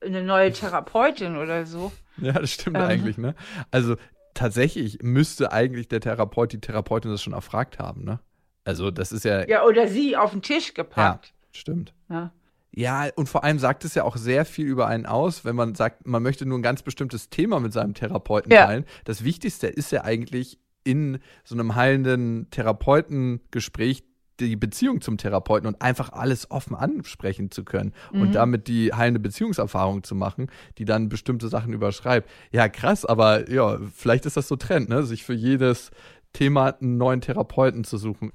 eine 0.00 0.22
neue 0.22 0.52
Therapeutin 0.52 1.36
oder 1.36 1.66
so. 1.66 1.90
Ja, 2.18 2.34
das 2.34 2.52
stimmt 2.52 2.76
ähm, 2.76 2.84
eigentlich, 2.84 3.18
ne? 3.18 3.34
Also 3.72 3.96
tatsächlich 4.36 4.98
müsste 5.02 5.52
eigentlich 5.52 5.88
der 5.88 6.00
Therapeut, 6.00 6.52
die 6.52 6.60
Therapeutin 6.60 7.10
das 7.10 7.22
schon 7.22 7.32
erfragt 7.32 7.78
haben, 7.78 8.04
ne? 8.04 8.20
Also 8.64 8.90
das 8.90 9.12
ist 9.12 9.24
ja. 9.24 9.46
Ja, 9.48 9.64
oder 9.64 9.88
sie 9.88 10.16
auf 10.16 10.32
den 10.32 10.42
Tisch 10.42 10.74
gepackt. 10.74 11.26
Ja, 11.26 11.48
stimmt. 11.52 11.94
Ja. 12.08 12.32
Ja, 12.72 13.08
und 13.14 13.26
vor 13.28 13.42
allem 13.42 13.58
sagt 13.58 13.86
es 13.86 13.94
ja 13.94 14.04
auch 14.04 14.18
sehr 14.18 14.44
viel 14.44 14.66
über 14.66 14.86
einen 14.86 15.06
aus, 15.06 15.46
wenn 15.46 15.56
man 15.56 15.74
sagt, 15.74 16.06
man 16.06 16.22
möchte 16.22 16.44
nur 16.44 16.58
ein 16.58 16.62
ganz 16.62 16.82
bestimmtes 16.82 17.30
Thema 17.30 17.58
mit 17.58 17.72
seinem 17.72 17.94
Therapeuten 17.94 18.52
ja. 18.52 18.66
teilen. 18.66 18.84
Das 19.04 19.24
Wichtigste 19.24 19.66
ist 19.66 19.92
ja 19.92 20.04
eigentlich 20.04 20.58
in 20.84 21.18
so 21.42 21.54
einem 21.54 21.74
heilenden 21.74 22.50
Therapeutengespräch 22.50 24.04
die 24.40 24.56
Beziehung 24.56 25.00
zum 25.00 25.18
Therapeuten 25.18 25.66
und 25.66 25.80
einfach 25.82 26.12
alles 26.12 26.50
offen 26.50 26.74
ansprechen 26.74 27.50
zu 27.50 27.64
können 27.64 27.92
mhm. 28.12 28.20
und 28.20 28.34
damit 28.34 28.68
die 28.68 28.92
heilende 28.92 29.20
Beziehungserfahrung 29.20 30.02
zu 30.02 30.14
machen, 30.14 30.48
die 30.78 30.84
dann 30.84 31.08
bestimmte 31.08 31.48
Sachen 31.48 31.72
überschreibt. 31.72 32.28
Ja, 32.50 32.68
krass, 32.68 33.04
aber 33.04 33.50
ja, 33.50 33.78
vielleicht 33.94 34.26
ist 34.26 34.36
das 34.36 34.48
so 34.48 34.56
Trend, 34.56 34.88
ne? 34.88 35.02
sich 35.02 35.24
für 35.24 35.34
jedes 35.34 35.90
Thema 36.32 36.76
einen 36.80 36.98
neuen 36.98 37.20
Therapeuten 37.20 37.84
zu 37.84 37.96
suchen. 37.96 38.32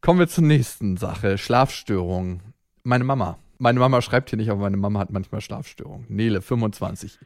Kommen 0.00 0.20
wir 0.20 0.28
zur 0.28 0.44
nächsten 0.44 0.96
Sache, 0.96 1.38
Schlafstörungen. 1.38 2.54
Meine 2.84 3.04
Mama. 3.04 3.38
Meine 3.58 3.80
Mama 3.80 4.00
schreibt 4.00 4.30
hier 4.30 4.36
nicht, 4.36 4.50
aber 4.50 4.60
meine 4.60 4.76
Mama 4.76 5.00
hat 5.00 5.10
manchmal 5.10 5.40
Schlafstörungen. 5.40 6.06
Nele, 6.08 6.40
25. 6.40 7.18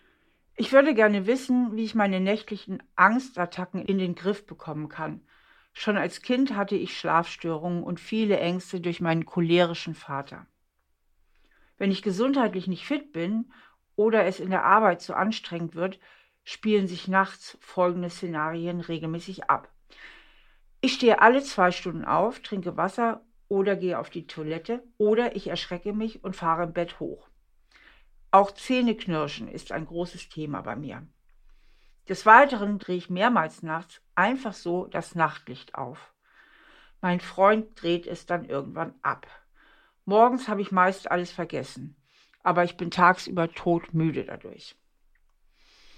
Ich 0.56 0.72
würde 0.72 0.94
gerne 0.94 1.26
wissen, 1.26 1.76
wie 1.76 1.84
ich 1.84 1.94
meine 1.94 2.20
nächtlichen 2.20 2.82
Angstattacken 2.96 3.82
in 3.82 3.98
den 3.98 4.14
Griff 4.14 4.46
bekommen 4.46 4.88
kann. 4.88 5.20
Schon 5.72 5.96
als 5.96 6.22
Kind 6.22 6.54
hatte 6.54 6.76
ich 6.76 6.98
Schlafstörungen 6.98 7.82
und 7.82 7.98
viele 7.98 8.38
Ängste 8.38 8.80
durch 8.80 9.00
meinen 9.00 9.24
cholerischen 9.24 9.94
Vater. 9.94 10.46
Wenn 11.78 11.90
ich 11.90 12.02
gesundheitlich 12.02 12.66
nicht 12.66 12.86
fit 12.86 13.12
bin 13.12 13.52
oder 13.96 14.24
es 14.24 14.38
in 14.38 14.50
der 14.50 14.64
Arbeit 14.64 15.00
zu 15.00 15.14
anstrengend 15.14 15.74
wird, 15.74 15.98
spielen 16.44 16.86
sich 16.86 17.08
nachts 17.08 17.56
folgende 17.60 18.10
Szenarien 18.10 18.80
regelmäßig 18.80 19.50
ab. 19.50 19.72
Ich 20.80 20.94
stehe 20.94 21.20
alle 21.20 21.42
zwei 21.42 21.70
Stunden 21.70 22.04
auf, 22.04 22.40
trinke 22.40 22.76
Wasser 22.76 23.24
oder 23.48 23.76
gehe 23.76 23.98
auf 23.98 24.10
die 24.10 24.26
Toilette 24.26 24.82
oder 24.98 25.36
ich 25.36 25.48
erschrecke 25.48 25.92
mich 25.92 26.24
und 26.24 26.36
fahre 26.36 26.64
im 26.64 26.72
Bett 26.72 27.00
hoch. 27.00 27.28
Auch 28.30 28.50
Zähneknirschen 28.50 29.46
ist 29.46 29.72
ein 29.72 29.86
großes 29.86 30.28
Thema 30.28 30.62
bei 30.62 30.74
mir. 30.74 31.06
Des 32.08 32.26
Weiteren 32.26 32.78
drehe 32.78 32.96
ich 32.96 33.10
mehrmals 33.10 33.62
nachts 33.62 34.00
einfach 34.14 34.52
so 34.52 34.86
das 34.86 35.14
Nachtlicht 35.14 35.74
auf. 35.74 36.12
Mein 37.00 37.20
Freund 37.20 37.80
dreht 37.80 38.06
es 38.06 38.26
dann 38.26 38.44
irgendwann 38.44 38.94
ab. 39.02 39.26
Morgens 40.04 40.48
habe 40.48 40.62
ich 40.62 40.72
meist 40.72 41.10
alles 41.10 41.30
vergessen, 41.30 41.96
aber 42.42 42.64
ich 42.64 42.76
bin 42.76 42.90
tagsüber 42.90 43.52
todmüde 43.52 44.24
dadurch. 44.24 44.76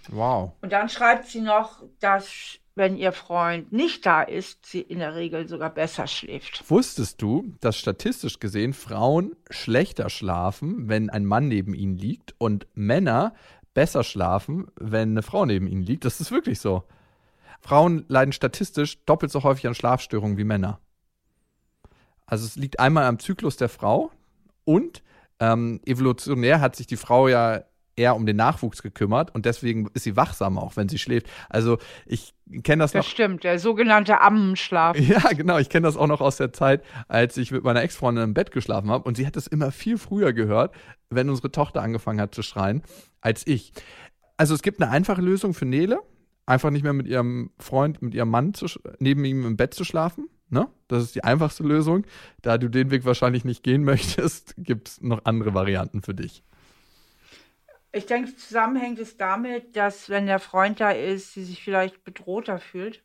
Wow. 0.08 0.52
Und 0.60 0.72
dann 0.72 0.90
schreibt 0.90 1.26
sie 1.26 1.40
noch, 1.40 1.82
dass 2.00 2.58
wenn 2.74 2.96
ihr 2.96 3.12
Freund 3.12 3.72
nicht 3.72 4.04
da 4.04 4.22
ist, 4.22 4.66
sie 4.66 4.80
in 4.80 4.98
der 4.98 5.14
Regel 5.14 5.48
sogar 5.48 5.70
besser 5.70 6.06
schläft. 6.06 6.68
Wusstest 6.68 7.22
du, 7.22 7.54
dass 7.60 7.76
statistisch 7.76 8.40
gesehen 8.40 8.72
Frauen 8.72 9.36
schlechter 9.48 10.10
schlafen, 10.10 10.88
wenn 10.88 11.08
ein 11.08 11.24
Mann 11.24 11.48
neben 11.48 11.72
ihnen 11.72 11.96
liegt 11.96 12.34
und 12.38 12.66
Männer 12.74 13.34
besser 13.74 14.04
schlafen, 14.04 14.68
wenn 14.76 15.10
eine 15.10 15.22
Frau 15.22 15.44
neben 15.44 15.66
ihnen 15.66 15.82
liegt? 15.82 16.04
Das 16.04 16.20
ist 16.20 16.30
wirklich 16.30 16.60
so. 16.60 16.84
Frauen 17.60 18.04
leiden 18.08 18.32
statistisch 18.32 19.04
doppelt 19.04 19.32
so 19.32 19.42
häufig 19.42 19.66
an 19.66 19.74
Schlafstörungen 19.74 20.36
wie 20.38 20.44
Männer. 20.44 20.80
Also 22.26 22.44
es 22.44 22.56
liegt 22.56 22.80
einmal 22.80 23.04
am 23.04 23.18
Zyklus 23.18 23.56
der 23.56 23.68
Frau 23.68 24.10
und 24.64 25.02
ähm, 25.40 25.80
evolutionär 25.84 26.60
hat 26.60 26.76
sich 26.76 26.86
die 26.86 26.96
Frau 26.96 27.28
ja 27.28 27.64
eher 27.96 28.16
um 28.16 28.26
den 28.26 28.36
Nachwuchs 28.36 28.82
gekümmert 28.82 29.34
und 29.34 29.46
deswegen 29.46 29.88
ist 29.94 30.04
sie 30.04 30.16
wachsamer, 30.16 30.62
auch 30.62 30.76
wenn 30.76 30.88
sie 30.88 30.98
schläft. 30.98 31.26
Also 31.48 31.78
ich 32.06 32.34
kenne 32.62 32.82
das, 32.84 32.92
Das 32.92 33.04
noch. 33.06 33.10
stimmt, 33.10 33.44
der 33.44 33.58
sogenannte 33.58 34.20
Ammenschlaf. 34.20 34.98
Ja, 35.00 35.20
genau. 35.32 35.58
Ich 35.58 35.68
kenne 35.68 35.86
das 35.86 35.96
auch 35.96 36.06
noch 36.06 36.20
aus 36.20 36.36
der 36.36 36.52
Zeit, 36.52 36.82
als 37.08 37.36
ich 37.36 37.50
mit 37.50 37.62
meiner 37.64 37.82
Ex-Freundin 37.82 38.24
im 38.24 38.34
Bett 38.34 38.50
geschlafen 38.50 38.90
habe. 38.90 39.04
Und 39.04 39.16
sie 39.16 39.26
hat 39.26 39.36
es 39.36 39.46
immer 39.46 39.70
viel 39.70 39.98
früher 39.98 40.32
gehört, 40.32 40.74
wenn 41.10 41.28
unsere 41.30 41.50
Tochter 41.52 41.82
angefangen 41.82 42.20
hat 42.20 42.34
zu 42.34 42.42
schreien, 42.42 42.82
als 43.20 43.46
ich. 43.46 43.72
Also 44.36 44.54
es 44.54 44.62
gibt 44.62 44.82
eine 44.82 44.90
einfache 44.90 45.22
Lösung 45.22 45.54
für 45.54 45.64
Nele. 45.66 46.00
Einfach 46.46 46.70
nicht 46.70 46.82
mehr 46.82 46.92
mit 46.92 47.06
ihrem 47.06 47.52
Freund, 47.58 48.02
mit 48.02 48.14
ihrem 48.14 48.28
Mann 48.28 48.52
zu, 48.52 48.66
neben 48.98 49.24
ihm 49.24 49.46
im 49.46 49.56
Bett 49.56 49.72
zu 49.72 49.84
schlafen. 49.84 50.28
Ne? 50.50 50.66
Das 50.88 51.02
ist 51.02 51.14
die 51.14 51.24
einfachste 51.24 51.62
Lösung. 51.62 52.04
Da 52.42 52.58
du 52.58 52.68
den 52.68 52.90
Weg 52.90 53.04
wahrscheinlich 53.06 53.44
nicht 53.44 53.62
gehen 53.62 53.82
möchtest, 53.84 54.54
gibt 54.58 54.88
es 54.88 55.00
noch 55.00 55.24
andere 55.24 55.54
Varianten 55.54 56.02
für 56.02 56.12
dich. 56.14 56.42
Ich 57.94 58.06
denke, 58.06 58.34
zusammenhängt 58.34 58.98
es 58.98 59.16
damit, 59.16 59.76
dass 59.76 60.08
wenn 60.08 60.26
der 60.26 60.40
Freund 60.40 60.80
da 60.80 60.90
ist, 60.90 61.32
sie 61.32 61.44
sich 61.44 61.62
vielleicht 61.62 62.02
bedrohter 62.02 62.58
fühlt. 62.58 63.04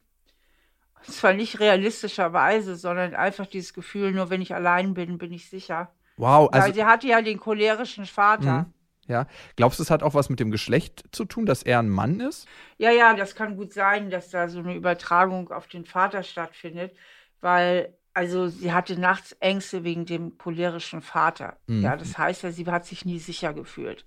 Und 1.05 1.13
zwar 1.13 1.33
nicht 1.33 1.59
realistischerweise, 1.59 2.75
sondern 2.75 3.13
einfach 3.13 3.45
dieses 3.45 3.73
Gefühl, 3.73 4.11
nur 4.11 4.31
wenn 4.31 4.41
ich 4.41 4.53
allein 4.53 4.95
bin, 4.95 5.19
bin 5.19 5.31
ich 5.31 5.47
sicher. 5.47 5.93
Wow, 6.17 6.49
Weil 6.51 6.61
also 6.61 6.73
sie 6.73 6.85
hatte 6.85 7.07
ja 7.07 7.21
den 7.21 7.39
cholerischen 7.39 8.05
Vater. 8.05 8.65
Mhm. 8.65 8.73
ja. 9.07 9.27
Glaubst 9.55 9.77
du, 9.77 9.83
es 9.83 9.91
hat 9.91 10.01
auch 10.01 10.15
was 10.15 10.29
mit 10.29 10.39
dem 10.39 10.49
Geschlecht 10.49 11.03
zu 11.11 11.23
tun, 11.23 11.45
dass 11.45 11.61
er 11.61 11.79
ein 11.79 11.89
Mann 11.89 12.19
ist? 12.19 12.47
Ja, 12.79 12.89
ja, 12.89 13.13
das 13.13 13.35
kann 13.35 13.57
gut 13.57 13.71
sein, 13.71 14.09
dass 14.09 14.31
da 14.31 14.49
so 14.49 14.59
eine 14.59 14.73
Übertragung 14.73 15.51
auf 15.51 15.67
den 15.67 15.85
Vater 15.85 16.23
stattfindet, 16.23 16.95
weil 17.41 17.95
also 18.15 18.47
sie 18.47 18.73
hatte 18.73 18.99
nachts 18.99 19.33
Ängste 19.33 19.83
wegen 19.83 20.07
dem 20.07 20.37
cholerischen 20.39 21.01
Vater. 21.01 21.57
Mhm. 21.67 21.83
Ja, 21.83 21.95
das 21.95 22.17
heißt 22.17 22.41
ja, 22.41 22.51
sie 22.51 22.65
hat 22.65 22.85
sich 22.85 23.05
nie 23.05 23.19
sicher 23.19 23.53
gefühlt. 23.53 24.05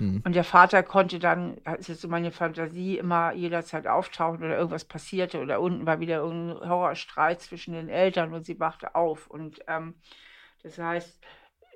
Mhm. 0.00 0.22
Und 0.24 0.34
der 0.34 0.44
Vater 0.44 0.82
konnte 0.82 1.18
dann, 1.18 1.58
das 1.64 1.80
ist 1.80 1.88
jetzt 1.88 2.00
so 2.00 2.08
meine 2.08 2.32
Fantasie, 2.32 2.98
immer 2.98 3.32
jederzeit 3.32 3.86
auftauchen 3.86 4.38
oder 4.42 4.56
irgendwas 4.56 4.84
passierte 4.84 5.40
oder 5.40 5.60
unten 5.60 5.86
war 5.86 6.00
wieder 6.00 6.16
irgendein 6.16 6.68
Horrorstreit 6.68 7.40
zwischen 7.40 7.74
den 7.74 7.88
Eltern 7.88 8.32
und 8.32 8.44
sie 8.46 8.58
wachte 8.58 8.94
auf. 8.94 9.28
Und 9.28 9.60
ähm, 9.68 9.94
das 10.62 10.78
heißt, 10.78 11.20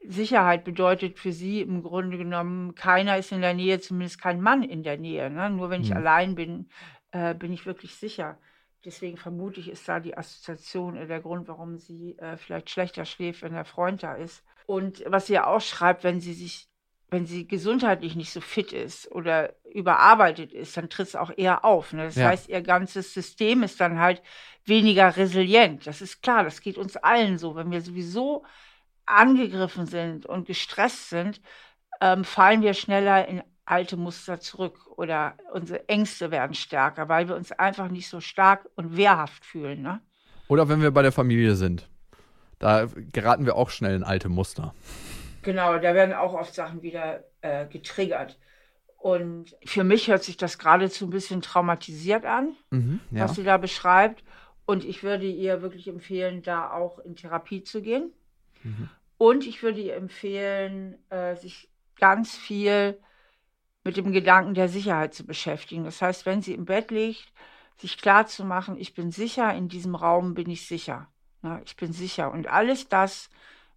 Sicherheit 0.06 0.64
bedeutet 0.64 1.18
für 1.18 1.32
sie 1.32 1.62
im 1.62 1.82
Grunde 1.82 2.18
genommen, 2.18 2.74
keiner 2.74 3.16
ist 3.16 3.32
in 3.32 3.40
der 3.40 3.54
Nähe, 3.54 3.80
zumindest 3.80 4.20
kein 4.20 4.40
Mann 4.40 4.62
in 4.62 4.82
der 4.82 4.98
Nähe. 4.98 5.30
Ne? 5.30 5.50
Nur 5.50 5.70
wenn 5.70 5.80
ich 5.80 5.90
Mhm. 5.90 5.96
allein 5.96 6.34
bin, 6.34 6.68
äh, 7.12 7.34
bin 7.34 7.52
ich 7.52 7.64
wirklich 7.66 7.94
sicher. 7.96 8.38
Deswegen 8.84 9.16
vermute 9.16 9.60
ich, 9.60 9.70
ist 9.70 9.88
da 9.88 10.00
die 10.00 10.16
Assoziation 10.16 10.94
der 11.08 11.20
Grund, 11.20 11.48
warum 11.48 11.78
sie 11.78 12.18
äh, 12.18 12.36
vielleicht 12.36 12.68
schlechter 12.68 13.06
schläft, 13.06 13.42
wenn 13.42 13.54
der 13.54 13.64
Freund 13.64 14.02
da 14.02 14.14
ist. 14.14 14.44
Und 14.66 15.02
was 15.06 15.26
sie 15.26 15.34
ja 15.34 15.46
auch 15.46 15.60
schreibt, 15.60 16.04
wenn 16.04 16.20
sie 16.20 16.34
sich, 16.34 16.68
wenn 17.10 17.26
sie 17.26 17.46
gesundheitlich 17.46 18.16
nicht 18.16 18.32
so 18.32 18.40
fit 18.40 18.72
ist 18.72 19.10
oder 19.12 19.54
überarbeitet 19.72 20.52
ist, 20.52 20.76
dann 20.76 20.88
tritt 20.88 21.08
es 21.08 21.16
auch 21.16 21.30
eher 21.36 21.64
auf. 21.64 21.92
Ne? 21.92 22.04
Das 22.04 22.16
Ja. 22.16 22.28
heißt, 22.28 22.48
ihr 22.48 22.62
ganzes 22.62 23.12
System 23.14 23.62
ist 23.62 23.80
dann 23.80 23.98
halt 23.98 24.22
weniger 24.64 25.16
resilient. 25.16 25.86
Das 25.86 26.00
ist 26.00 26.22
klar, 26.22 26.44
das 26.44 26.60
geht 26.60 26.78
uns 26.78 26.96
allen 26.96 27.38
so. 27.38 27.54
Wenn 27.54 27.70
wir 27.70 27.82
sowieso 27.82 28.44
angegriffen 29.06 29.86
sind 29.86 30.26
und 30.26 30.46
gestresst 30.46 31.10
sind, 31.10 31.40
ähm, 32.00 32.24
fallen 32.24 32.62
wir 32.62 32.74
schneller 32.74 33.28
in 33.28 33.42
alte 33.66 33.96
Muster 33.96 34.40
zurück 34.40 34.86
oder 34.96 35.36
unsere 35.52 35.88
Ängste 35.88 36.30
werden 36.30 36.54
stärker, 36.54 37.08
weil 37.08 37.28
wir 37.28 37.36
uns 37.36 37.52
einfach 37.52 37.88
nicht 37.88 38.08
so 38.08 38.20
stark 38.20 38.68
und 38.76 38.96
wehrhaft 38.96 39.44
fühlen. 39.44 39.82
Ne? 39.82 40.00
Oder 40.48 40.68
wenn 40.68 40.82
wir 40.82 40.90
bei 40.90 41.02
der 41.02 41.12
Familie 41.12 41.54
sind. 41.54 41.88
Da 42.58 42.86
geraten 43.12 43.46
wir 43.46 43.56
auch 43.56 43.70
schnell 43.70 43.94
in 43.94 44.04
alte 44.04 44.28
Muster. 44.28 44.74
Genau, 45.44 45.78
da 45.78 45.94
werden 45.94 46.14
auch 46.14 46.34
oft 46.34 46.54
Sachen 46.54 46.82
wieder 46.82 47.24
äh, 47.42 47.66
getriggert. 47.66 48.38
Und 48.96 49.54
für 49.64 49.84
mich 49.84 50.08
hört 50.08 50.24
sich 50.24 50.36
das 50.38 50.58
geradezu 50.58 51.06
ein 51.06 51.10
bisschen 51.10 51.42
traumatisiert 51.42 52.24
an, 52.24 52.56
Mhm, 52.70 53.00
ja. 53.10 53.24
was 53.24 53.34
sie 53.34 53.44
da 53.44 53.58
beschreibt. 53.58 54.24
Und 54.66 54.84
ich 54.84 55.02
würde 55.02 55.26
ihr 55.26 55.60
wirklich 55.60 55.88
empfehlen, 55.88 56.42
da 56.42 56.70
auch 56.72 56.98
in 57.00 57.14
Therapie 57.14 57.62
zu 57.62 57.82
gehen. 57.82 58.12
Mhm. 58.62 58.88
Und 59.18 59.46
ich 59.46 59.62
würde 59.62 59.80
ihr 59.80 59.94
empfehlen, 59.94 60.96
äh, 61.10 61.36
sich 61.36 61.68
ganz 62.00 62.34
viel 62.34 62.98
mit 63.84 63.98
dem 63.98 64.12
Gedanken 64.12 64.54
der 64.54 64.68
Sicherheit 64.70 65.12
zu 65.12 65.26
beschäftigen. 65.26 65.84
Das 65.84 66.00
heißt, 66.00 66.24
wenn 66.24 66.40
sie 66.40 66.54
im 66.54 66.64
Bett 66.64 66.90
liegt, 66.90 67.30
sich 67.76 67.98
klar 67.98 68.26
zu 68.26 68.44
machen, 68.44 68.76
ich 68.78 68.94
bin 68.94 69.10
sicher, 69.10 69.52
in 69.54 69.68
diesem 69.68 69.94
Raum 69.94 70.32
bin 70.32 70.48
ich 70.48 70.66
sicher. 70.66 71.08
Ja, 71.42 71.60
ich 71.64 71.76
bin 71.76 71.92
sicher. 71.92 72.30
Und 72.32 72.46
alles 72.46 72.88
das, 72.88 73.28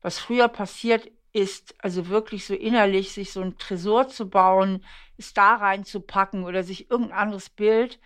was 0.01 0.19
früher 0.19 0.47
passiert 0.47 1.09
ist, 1.37 1.75
also 1.79 2.07
wirklich 2.07 2.45
so 2.45 2.53
innerlich 2.53 3.11
sich 3.11 3.31
so 3.31 3.41
ein 3.41 3.57
Tresor 3.57 4.07
zu 4.09 4.29
bauen, 4.29 4.83
es 5.17 5.33
da 5.33 5.55
reinzupacken 5.55 6.43
oder 6.43 6.63
sich 6.63 6.89
irgendein 6.89 7.17
anderes 7.17 7.49
Bild 7.49 7.99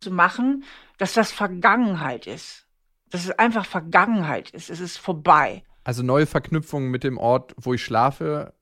zu 0.00 0.10
machen, 0.10 0.64
dass 0.98 1.14
das 1.14 1.32
Vergangenheit 1.32 2.26
ist. 2.26 2.66
Dass 3.10 3.24
es 3.24 3.30
einfach 3.38 3.64
Vergangenheit 3.64 4.50
ist. 4.50 4.68
Es 4.68 4.80
ist 4.80 4.98
vorbei. 4.98 5.64
Also 5.84 6.02
neue 6.02 6.26
Verknüpfungen 6.26 6.90
mit 6.90 7.02
dem 7.02 7.16
Ort, 7.16 7.54
wo 7.56 7.72
ich 7.72 7.82
schlafe, 7.82 8.52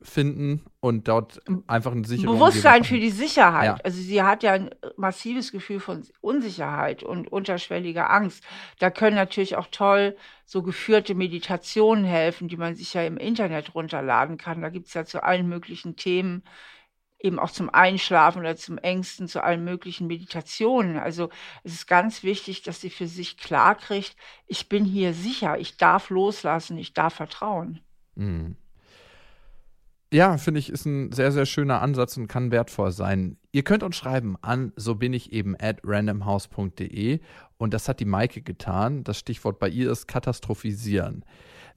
finden 0.00 0.64
und 0.80 1.08
dort 1.08 1.40
einfach 1.66 1.92
eine 1.92 2.04
sichere 2.06 2.32
Bewusstsein 2.32 2.82
Umgebung 2.82 2.88
für 2.88 3.00
die 3.00 3.10
Sicherheit. 3.10 3.64
Ja. 3.64 3.78
Also 3.84 4.00
sie 4.00 4.22
hat 4.22 4.42
ja 4.42 4.52
ein 4.52 4.70
massives 4.96 5.52
Gefühl 5.52 5.80
von 5.80 6.02
Unsicherheit 6.20 7.02
und 7.02 7.30
unterschwelliger 7.30 8.10
Angst. 8.10 8.44
Da 8.78 8.90
können 8.90 9.16
natürlich 9.16 9.56
auch 9.56 9.68
toll 9.70 10.16
so 10.44 10.62
geführte 10.62 11.14
Meditationen 11.14 12.04
helfen, 12.04 12.48
die 12.48 12.56
man 12.56 12.74
sich 12.74 12.94
ja 12.94 13.02
im 13.04 13.16
Internet 13.16 13.74
runterladen 13.74 14.36
kann. 14.36 14.62
Da 14.62 14.68
gibt 14.68 14.88
es 14.88 14.94
ja 14.94 15.04
zu 15.04 15.22
allen 15.22 15.48
möglichen 15.48 15.96
Themen, 15.96 16.42
eben 17.18 17.38
auch 17.38 17.50
zum 17.50 17.70
Einschlafen 17.70 18.40
oder 18.40 18.56
zum 18.56 18.76
Ängsten, 18.76 19.28
zu 19.28 19.42
allen 19.42 19.64
möglichen 19.64 20.06
Meditationen. 20.06 20.98
Also 20.98 21.30
es 21.62 21.72
ist 21.72 21.86
ganz 21.86 22.22
wichtig, 22.22 22.62
dass 22.62 22.82
sie 22.82 22.90
für 22.90 23.06
sich 23.06 23.38
klar 23.38 23.74
kriegt, 23.74 24.16
ich 24.46 24.68
bin 24.68 24.84
hier 24.84 25.14
sicher, 25.14 25.58
ich 25.58 25.78
darf 25.78 26.10
loslassen, 26.10 26.76
ich 26.76 26.92
darf 26.92 27.14
vertrauen. 27.14 27.80
Mhm. 28.14 28.56
Ja, 30.14 30.38
finde 30.38 30.60
ich, 30.60 30.70
ist 30.70 30.86
ein 30.86 31.10
sehr, 31.10 31.32
sehr 31.32 31.44
schöner 31.44 31.82
Ansatz 31.82 32.16
und 32.16 32.28
kann 32.28 32.52
wertvoll 32.52 32.92
sein. 32.92 33.36
Ihr 33.50 33.64
könnt 33.64 33.82
uns 33.82 33.96
schreiben 33.96 34.36
an 34.42 34.72
so 34.76 34.94
bin 34.94 35.12
ich 35.12 35.32
eben 35.32 35.56
at 35.58 35.80
randomhouse.de 35.82 37.18
und 37.58 37.74
das 37.74 37.88
hat 37.88 37.98
die 37.98 38.04
Maike 38.04 38.40
getan. 38.40 39.02
Das 39.02 39.18
Stichwort 39.18 39.58
bei 39.58 39.68
ihr 39.68 39.90
ist 39.90 40.06
katastrophisieren. 40.06 41.24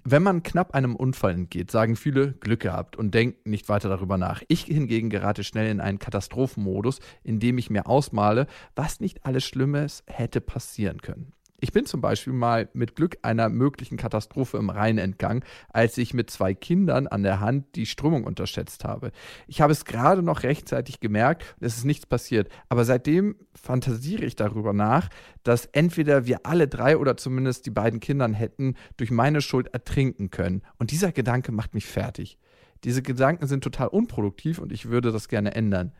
Wenn 0.03 0.21
man 0.21 0.43
knapp 0.43 0.75
einem 0.75 0.95
Unfall 0.95 1.31
entgeht, 1.31 1.71
sagen 1.71 1.95
viele 1.95 2.33
Glück 2.33 2.59
gehabt 2.59 2.95
und 2.95 3.15
denken 3.15 3.49
nicht 3.49 3.69
weiter 3.69 3.89
darüber 3.89 4.19
nach. 4.19 4.43
Ich 4.49 4.65
hingegen 4.65 5.09
gerate 5.09 5.43
schnell 5.43 5.71
in 5.71 5.81
einen 5.81 5.97
Katastrophenmodus, 5.97 6.99
in 7.23 7.39
dem 7.39 7.57
ich 7.57 7.71
mir 7.71 7.87
ausmale, 7.87 8.45
was 8.75 8.99
nicht 8.99 9.25
alles 9.25 9.45
Schlimmes 9.45 10.03
hätte 10.05 10.41
passieren 10.41 11.01
können. 11.01 11.33
Ich 11.59 11.71
bin 11.71 11.87
zum 11.87 12.01
Beispiel 12.01 12.33
mal 12.33 12.69
mit 12.73 12.95
Glück 12.95 13.17
einer 13.23 13.49
möglichen 13.49 13.97
Katastrophe 13.97 14.57
im 14.57 14.69
Rhein 14.69 14.99
entgangen, 14.99 15.43
als 15.69 15.97
ich 15.97 16.13
mit 16.13 16.29
zwei 16.29 16.53
Kindern 16.53 17.07
an 17.07 17.23
der 17.23 17.39
Hand 17.39 17.75
die 17.75 17.87
Strömung 17.87 18.25
unterschätzt 18.25 18.85
habe. 18.85 19.11
Ich 19.47 19.59
habe 19.59 19.71
es 19.71 19.83
gerade 19.83 20.21
noch 20.21 20.43
rechtzeitig 20.43 20.99
gemerkt 20.99 21.55
es 21.59 21.77
ist 21.77 21.85
nichts 21.85 22.05
passiert. 22.05 22.49
Aber 22.69 22.85
seitdem 22.85 23.37
fantasiere 23.55 24.23
ich 24.23 24.35
darüber 24.35 24.71
nach, 24.71 25.09
dass 25.41 25.65
entweder 25.65 26.27
wir 26.27 26.45
alle 26.45 26.67
drei 26.67 26.95
oder 26.95 27.17
zumindest 27.17 27.65
die 27.65 27.71
beiden 27.71 27.99
Kindern 27.99 28.35
hätten 28.35 28.75
durch 28.97 29.09
meine 29.09 29.41
Schuld 29.41 29.73
ertrinken 29.73 30.29
können. 30.29 30.61
Und 30.77 30.91
dieser 30.91 31.11
Gedanke 31.11 31.51
macht 31.51 31.73
mich 31.73 31.87
fertig. 31.87 32.37
Diese 32.83 33.01
Gedanken 33.01 33.47
sind 33.47 33.63
total 33.63 33.87
unproduktiv 33.87 34.59
und 34.59 34.71
ich 34.71 34.89
würde 34.89 35.11
das 35.11 35.27
gerne 35.27 35.55
ändern. 35.55 35.91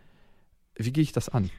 Wie 0.76 0.94
gehe 0.94 1.02
ich 1.02 1.14
das 1.14 1.30
an? 1.30 1.50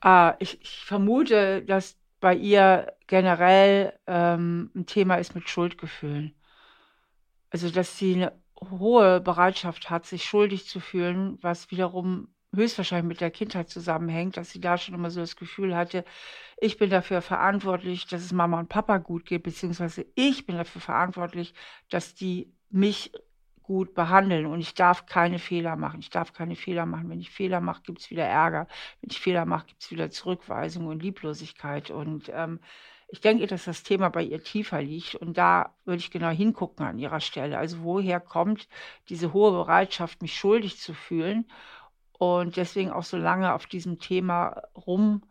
Ah, 0.00 0.36
ich, 0.38 0.60
ich 0.62 0.84
vermute, 0.84 1.62
dass 1.62 1.96
bei 2.24 2.34
ihr 2.34 2.96
generell 3.06 3.92
ähm, 4.06 4.70
ein 4.74 4.86
Thema 4.86 5.16
ist 5.16 5.34
mit 5.34 5.46
Schuldgefühlen. 5.46 6.34
Also, 7.50 7.68
dass 7.68 7.98
sie 7.98 8.14
eine 8.14 8.32
hohe 8.70 9.20
Bereitschaft 9.20 9.90
hat, 9.90 10.06
sich 10.06 10.24
schuldig 10.24 10.66
zu 10.66 10.80
fühlen, 10.80 11.36
was 11.42 11.70
wiederum 11.70 12.28
höchstwahrscheinlich 12.54 13.08
mit 13.08 13.20
der 13.20 13.30
Kindheit 13.30 13.68
zusammenhängt, 13.68 14.38
dass 14.38 14.48
sie 14.48 14.60
da 14.62 14.78
schon 14.78 14.94
immer 14.94 15.10
so 15.10 15.20
das 15.20 15.36
Gefühl 15.36 15.76
hatte, 15.76 16.02
ich 16.56 16.78
bin 16.78 16.88
dafür 16.88 17.20
verantwortlich, 17.20 18.06
dass 18.06 18.22
es 18.22 18.32
Mama 18.32 18.58
und 18.58 18.70
Papa 18.70 18.96
gut 18.96 19.26
geht, 19.26 19.42
beziehungsweise 19.42 20.06
ich 20.14 20.46
bin 20.46 20.56
dafür 20.56 20.80
verantwortlich, 20.80 21.52
dass 21.90 22.14
die 22.14 22.54
mich 22.70 23.12
gut 23.64 23.94
behandeln 23.94 24.46
und 24.46 24.60
ich 24.60 24.74
darf 24.74 25.06
keine 25.06 25.38
Fehler 25.38 25.74
machen. 25.76 26.00
Ich 26.00 26.10
darf 26.10 26.32
keine 26.32 26.54
Fehler 26.54 26.86
machen. 26.86 27.08
Wenn 27.08 27.20
ich 27.20 27.30
Fehler 27.30 27.60
mache, 27.60 27.82
gibt 27.82 28.00
es 28.00 28.10
wieder 28.10 28.24
Ärger. 28.24 28.68
Wenn 29.00 29.10
ich 29.10 29.20
Fehler 29.20 29.46
mache, 29.46 29.66
gibt 29.66 29.82
es 29.82 29.90
wieder 29.90 30.10
Zurückweisung 30.10 30.86
und 30.86 31.02
Lieblosigkeit. 31.02 31.90
Und 31.90 32.30
ähm, 32.32 32.60
ich 33.08 33.20
denke, 33.20 33.46
dass 33.46 33.64
das 33.64 33.82
Thema 33.82 34.10
bei 34.10 34.22
ihr 34.22 34.42
tiefer 34.42 34.82
liegt 34.82 35.14
und 35.14 35.38
da 35.38 35.74
würde 35.84 35.98
ich 35.98 36.10
genau 36.10 36.30
hingucken 36.30 36.84
an 36.84 36.98
ihrer 36.98 37.20
Stelle. 37.20 37.58
Also 37.58 37.82
woher 37.82 38.20
kommt 38.20 38.68
diese 39.08 39.32
hohe 39.32 39.52
Bereitschaft, 39.52 40.20
mich 40.20 40.36
schuldig 40.36 40.78
zu 40.78 40.94
fühlen 40.94 41.46
und 42.12 42.56
deswegen 42.56 42.90
auch 42.90 43.02
so 43.02 43.16
lange 43.16 43.54
auf 43.54 43.66
diesem 43.66 43.98
Thema 43.98 44.62
rum 44.76 45.22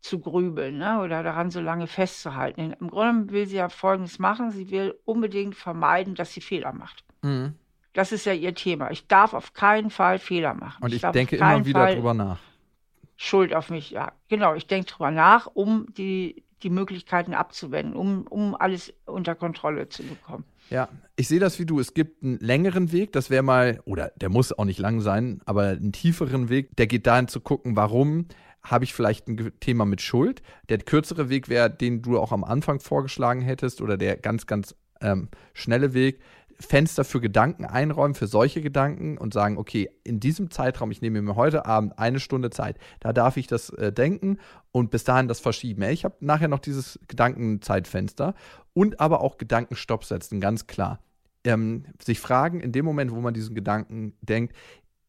zu 0.00 0.20
grübeln 0.20 0.78
ne? 0.78 1.00
oder 1.00 1.22
daran 1.22 1.50
so 1.50 1.60
lange 1.60 1.86
festzuhalten. 1.86 2.74
Im 2.80 2.88
Grunde 2.88 3.32
will 3.32 3.46
sie 3.46 3.56
ja 3.56 3.68
Folgendes 3.68 4.18
machen. 4.18 4.50
Sie 4.50 4.70
will 4.70 4.98
unbedingt 5.04 5.56
vermeiden, 5.56 6.14
dass 6.14 6.32
sie 6.32 6.40
Fehler 6.40 6.72
macht. 6.72 7.04
Mhm. 7.22 7.54
Das 7.96 8.12
ist 8.12 8.26
ja 8.26 8.34
ihr 8.34 8.54
Thema. 8.54 8.90
Ich 8.90 9.06
darf 9.06 9.32
auf 9.32 9.54
keinen 9.54 9.88
Fall 9.88 10.18
Fehler 10.18 10.52
machen. 10.52 10.84
Und 10.84 10.92
ich, 10.92 11.02
ich 11.02 11.10
denke 11.12 11.36
immer 11.36 11.64
wieder 11.64 11.80
Fall 11.80 11.94
drüber 11.94 12.12
nach. 12.12 12.38
Schuld 13.16 13.54
auf 13.54 13.70
mich, 13.70 13.90
ja. 13.90 14.12
Genau, 14.28 14.54
ich 14.54 14.66
denke 14.66 14.92
drüber 14.92 15.10
nach, 15.10 15.48
um 15.54 15.86
die, 15.96 16.44
die 16.62 16.68
Möglichkeiten 16.68 17.32
abzuwenden, 17.32 17.96
um, 17.96 18.26
um 18.26 18.54
alles 18.54 18.92
unter 19.06 19.34
Kontrolle 19.34 19.88
zu 19.88 20.02
bekommen. 20.02 20.44
Ja, 20.68 20.90
ich 21.16 21.26
sehe 21.26 21.40
das 21.40 21.58
wie 21.58 21.64
du. 21.64 21.80
Es 21.80 21.94
gibt 21.94 22.22
einen 22.22 22.38
längeren 22.38 22.92
Weg, 22.92 23.12
das 23.12 23.30
wäre 23.30 23.42
mal, 23.42 23.80
oder 23.86 24.12
der 24.16 24.28
muss 24.28 24.52
auch 24.52 24.66
nicht 24.66 24.78
lang 24.78 25.00
sein, 25.00 25.40
aber 25.46 25.68
einen 25.68 25.92
tieferen 25.92 26.50
Weg, 26.50 26.76
der 26.76 26.88
geht 26.88 27.06
dahin 27.06 27.28
zu 27.28 27.40
gucken, 27.40 27.76
warum 27.76 28.26
habe 28.62 28.84
ich 28.84 28.92
vielleicht 28.92 29.26
ein 29.26 29.52
Thema 29.60 29.86
mit 29.86 30.02
Schuld. 30.02 30.42
Der 30.68 30.76
kürzere 30.76 31.30
Weg 31.30 31.48
wäre, 31.48 31.70
den 31.70 32.02
du 32.02 32.18
auch 32.18 32.32
am 32.32 32.44
Anfang 32.44 32.78
vorgeschlagen 32.78 33.40
hättest, 33.40 33.80
oder 33.80 33.96
der 33.96 34.18
ganz, 34.18 34.46
ganz 34.46 34.74
ähm, 35.00 35.28
schnelle 35.54 35.94
Weg, 35.94 36.20
Fenster 36.58 37.04
für 37.04 37.20
Gedanken 37.20 37.64
einräumen, 37.64 38.14
für 38.14 38.26
solche 38.26 38.60
Gedanken 38.60 39.18
und 39.18 39.34
sagen, 39.34 39.58
okay, 39.58 39.90
in 40.04 40.20
diesem 40.20 40.50
Zeitraum, 40.50 40.90
ich 40.90 41.02
nehme 41.02 41.20
mir 41.20 41.36
heute 41.36 41.66
Abend 41.66 41.98
eine 41.98 42.20
Stunde 42.20 42.50
Zeit, 42.50 42.78
da 43.00 43.12
darf 43.12 43.36
ich 43.36 43.46
das 43.46 43.70
äh, 43.70 43.92
denken 43.92 44.38
und 44.72 44.90
bis 44.90 45.04
dahin 45.04 45.28
das 45.28 45.40
verschieben. 45.40 45.82
Ich 45.82 46.04
habe 46.04 46.16
nachher 46.20 46.48
noch 46.48 46.58
dieses 46.58 46.98
Gedankenzeitfenster 47.08 48.34
und 48.72 49.00
aber 49.00 49.20
auch 49.20 49.38
Gedankenstopp 49.38 50.04
setzen, 50.04 50.40
ganz 50.40 50.66
klar. 50.66 51.00
Ähm, 51.44 51.84
sich 52.02 52.20
fragen, 52.20 52.60
in 52.60 52.72
dem 52.72 52.84
Moment, 52.84 53.12
wo 53.12 53.20
man 53.20 53.34
diesen 53.34 53.54
Gedanken 53.54 54.14
denkt, 54.20 54.54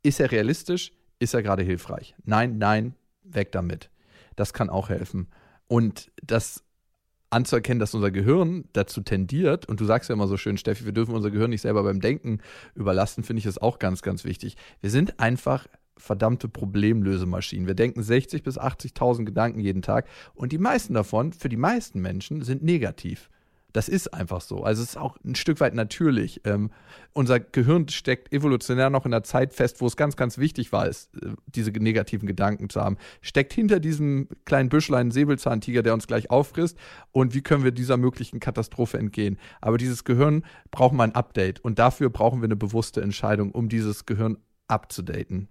ist 0.04 0.20
er 0.20 0.32
realistisch? 0.32 0.94
Ist 1.20 1.34
er 1.34 1.42
gerade 1.42 1.64
hilfreich? 1.64 2.16
Nein, 2.24 2.58
nein, 2.58 2.94
weg 3.24 3.52
damit. 3.52 3.90
Das 4.36 4.54
kann 4.54 4.70
auch 4.70 4.90
helfen. 4.90 5.30
Und 5.68 6.12
das 6.22 6.64
anzuerkennen, 7.30 7.80
dass 7.80 7.94
unser 7.94 8.12
Gehirn 8.12 8.66
dazu 8.74 9.02
tendiert, 9.02 9.68
und 9.68 9.80
du 9.80 9.86
sagst 9.86 10.10
ja 10.10 10.14
immer 10.14 10.28
so 10.28 10.38
schön, 10.38 10.58
Steffi, 10.58 10.86
wir 10.86 10.94
dürfen 10.94 11.16
unser 11.16 11.32
Gehirn 11.32 11.50
nicht 11.50 11.62
selber 11.62 11.84
beim 11.84 12.00
Denken 12.00 12.40
überlasten, 12.76 13.24
finde 13.24 13.40
ich 13.40 13.46
das 13.46 13.58
auch 13.58 13.80
ganz, 13.80 14.02
ganz 14.02 14.24
wichtig. 14.24 14.56
Wir 14.82 14.90
sind 14.90 15.20
einfach 15.20 15.68
verdammte 15.98 16.48
Problemlösemaschinen. 16.48 17.68
Wir 17.68 17.74
denken 17.74 18.02
60.000 18.02 18.44
bis 18.44 18.60
80.000 18.60 19.26
Gedanken 19.26 19.60
jeden 19.60 19.82
Tag 19.82 20.08
und 20.36 20.52
die 20.52 20.58
meisten 20.58 20.94
davon, 20.94 21.34
für 21.34 21.50
die 21.50 21.58
meisten 21.58 22.00
Menschen, 22.02 22.44
sind 22.44 22.64
negativ. 22.64 23.30
Das 23.78 23.90
ist 23.90 24.12
einfach 24.12 24.42
so. 24.42 24.64
Also 24.64 24.82
es 24.82 24.90
ist 24.90 24.98
auch 24.98 25.18
ein 25.24 25.36
Stück 25.36 25.60
weit 25.60 25.76
natürlich. 25.76 26.42
Ähm, 26.46 26.72
unser 27.14 27.40
Gehirn 27.40 27.88
steckt 27.90 28.34
evolutionär 28.34 28.90
noch 28.90 29.06
in 29.06 29.12
der 29.12 29.22
Zeit 29.22 29.54
fest, 29.54 29.82
wo 29.82 29.86
es 29.86 29.96
ganz, 29.96 30.16
ganz 30.16 30.40
wichtig 30.40 30.72
war, 30.72 30.88
es, 30.88 31.12
äh, 31.22 31.36
diese 31.46 31.70
negativen 31.70 32.28
Gedanken 32.28 32.72
zu 32.72 32.82
haben. 32.82 32.98
Steckt 33.22 33.54
hinter 33.54 33.80
diesem 33.80 34.30
kleinen 34.46 34.70
Büschlein 34.70 35.12
Säbelzahntiger, 35.12 35.84
der 35.84 35.94
uns 35.94 36.08
gleich 36.08 36.32
auffrisst. 36.32 36.80
Und 37.12 37.36
wie 37.36 37.44
können 37.44 37.64
wir 37.64 37.70
dieser 37.70 37.98
möglichen 37.98 38.40
Katastrophe 38.40 38.98
entgehen? 38.98 39.38
Aber 39.62 39.78
dieses 39.78 40.06
Gehirn 40.06 40.44
braucht 40.72 40.94
mal 40.94 41.04
ein 41.04 41.14
Update. 41.14 41.60
Und 41.60 41.78
dafür 41.78 42.10
brauchen 42.10 42.42
wir 42.42 42.46
eine 42.48 42.56
bewusste 42.56 43.02
Entscheidung, 43.02 43.52
um 43.52 43.70
dieses 43.70 44.08
Gehirn 44.08 44.40
abzudaten. 44.68 45.50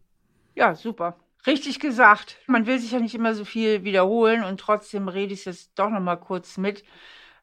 Ja, 0.56 0.74
super. 0.74 1.16
Richtig 1.46 1.78
gesagt. 1.78 2.38
Man 2.48 2.66
will 2.66 2.80
sich 2.80 2.90
ja 2.90 2.98
nicht 2.98 3.14
immer 3.14 3.36
so 3.36 3.44
viel 3.44 3.84
wiederholen 3.84 4.42
und 4.42 4.58
trotzdem 4.58 5.06
rede 5.06 5.32
ich 5.32 5.40
es 5.40 5.44
jetzt 5.44 5.78
doch 5.78 5.90
noch 5.90 6.00
mal 6.00 6.16
kurz 6.16 6.56
mit 6.58 6.82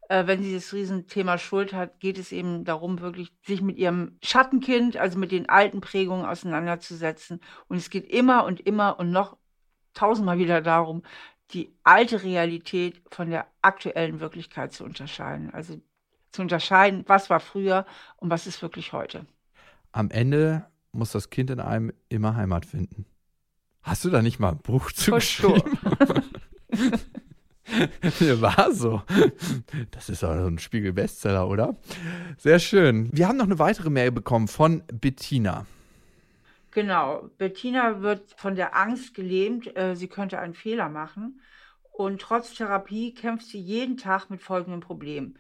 äh, 0.10 0.28
wenn 0.28 0.44
sie 0.44 0.54
das 0.54 0.74
Riesenthema 0.74 1.38
Schuld 1.38 1.74
hat, 1.74 2.00
geht 2.00 2.18
es 2.18 2.32
eben 2.32 2.66
darum, 2.66 3.00
wirklich 3.00 3.32
sich 3.46 3.62
mit 3.62 3.78
ihrem 3.78 4.18
Schattenkind, 4.24 4.98
also 4.98 5.18
mit 5.18 5.32
den 5.32 5.50
alten 5.50 5.82
Prägungen 5.82 6.26
auseinanderzusetzen. 6.26 7.40
Und 7.68 7.78
es 7.78 7.90
geht 7.90 8.10
immer 8.10 8.46
und 8.46 8.60
immer 8.62 9.00
und 9.00 9.12
noch 9.12 9.38
tausendmal 9.94 10.38
wieder 10.38 10.62
darum, 10.62 11.04
die 11.52 11.76
alte 11.84 12.24
Realität 12.24 13.02
von 13.12 13.30
der 13.30 13.48
aktuellen 13.62 14.20
Wirklichkeit 14.20 14.74
zu 14.74 14.84
unterscheiden. 14.84 15.54
Also 15.54 15.80
zu 16.32 16.42
unterscheiden, 16.42 17.04
was 17.08 17.30
war 17.30 17.40
früher 17.40 17.86
und 18.18 18.30
was 18.30 18.48
ist 18.48 18.62
wirklich 18.62 18.92
heute. 18.92 19.26
Am 19.92 20.10
Ende 20.10 20.66
muss 20.92 21.12
das 21.12 21.30
Kind 21.30 21.50
in 21.52 21.60
einem 21.60 21.94
immer 22.10 22.36
Heimat 22.36 22.66
finden. 22.66 23.06
Hast 23.84 24.06
du 24.06 24.10
da 24.10 24.22
nicht 24.22 24.40
mal 24.40 24.54
ein 24.54 24.58
Buch 24.60 24.92
zu 24.92 25.12
geschrieben? 25.12 25.78
War 28.42 28.72
so. 28.74 29.02
Das 29.92 30.10
ist 30.10 30.24
auch 30.24 30.36
so 30.36 30.48
ein 30.48 30.60
Spiegel-Bestseller, 30.60 31.48
oder? 31.48 31.76
Sehr 32.38 32.60
schön. 32.60 33.10
Wir 33.14 33.28
haben 33.28 33.38
noch 33.38 33.46
eine 33.46 33.60
weitere 33.60 33.90
Mail 33.90 34.12
bekommen 34.12 34.50
von 34.50 34.84
Bettina. 34.92 35.66
Genau. 36.72 37.30
Bettina 37.38 38.02
wird 38.02 38.34
von 38.36 38.56
der 38.56 38.76
Angst 38.76 39.14
gelähmt, 39.14 39.76
äh, 39.78 39.96
sie 39.96 40.08
könnte 40.08 40.40
einen 40.40 40.54
Fehler 40.54 40.90
machen. 40.90 41.40
Und 41.94 42.22
trotz 42.22 42.54
Therapie 42.56 43.14
kämpft 43.14 43.46
sie 43.46 43.60
jeden 43.60 43.98
Tag 43.98 44.30
mit 44.30 44.42
folgendem 44.42 44.82
Problem. 44.82 45.36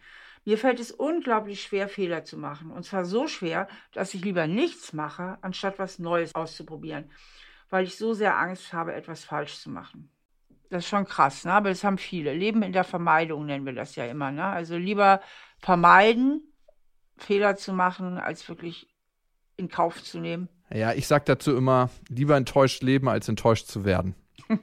Mir 0.46 0.58
fällt 0.58 0.80
es 0.80 0.92
unglaublich 0.92 1.64
schwer, 1.64 1.90
Fehler 1.90 2.24
zu 2.24 2.38
machen. 2.38 2.72
Und 2.72 2.84
zwar 2.86 3.04
so 3.04 3.28
schwer, 3.28 3.68
dass 3.92 4.14
ich 4.14 4.24
lieber 4.24 4.48
nichts 4.48 4.94
mache, 4.94 5.38
anstatt 5.42 5.80
was 5.80 6.00
Neues 6.00 6.36
auszuprobieren, 6.36 7.10
weil 7.70 7.86
ich 7.86 7.98
so 7.98 8.14
sehr 8.14 8.38
Angst 8.38 8.72
habe, 8.72 8.94
etwas 8.94 9.24
falsch 9.26 9.58
zu 9.58 9.70
machen. 9.70 10.10
Das 10.74 10.86
ist 10.86 10.90
schon 10.90 11.06
krass, 11.06 11.46
ne? 11.46 11.54
aber 11.54 11.70
das 11.70 11.84
haben 11.84 12.00
viele. 12.00 12.34
Leben 12.34 12.64
in 12.64 12.74
der 12.74 12.84
Vermeidung 12.84 13.46
nennen 13.46 13.64
wir 13.64 13.74
das 13.74 13.96
ja 13.96 14.08
immer. 14.08 14.32
Ne? 14.32 14.44
Also 14.44 14.76
lieber 14.76 15.22
vermeiden, 15.60 16.52
Fehler 17.16 17.56
zu 17.58 17.74
machen, 17.74 18.18
als 18.18 18.50
wirklich 18.50 18.90
in 19.56 19.70
Kauf 19.70 20.04
zu 20.04 20.20
nehmen. 20.20 20.50
Ja, 20.72 20.92
ich 20.94 21.06
sage 21.06 21.26
dazu 21.26 21.56
immer, 21.56 21.92
lieber 22.10 22.36
enttäuscht 22.38 22.82
leben, 22.82 23.08
als 23.08 23.30
enttäuscht 23.30 23.68
zu 23.68 23.86
werden. 23.86 24.16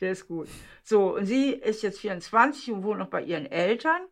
Der 0.00 0.12
ist 0.12 0.28
gut. 0.28 0.46
So, 0.84 1.16
und 1.16 1.26
sie 1.26 1.50
ist 1.50 1.82
jetzt 1.82 1.98
24 1.98 2.70
und 2.70 2.84
wohnt 2.84 3.00
noch 3.00 3.08
bei 3.08 3.24
ihren 3.24 3.46
Eltern. 3.46 4.02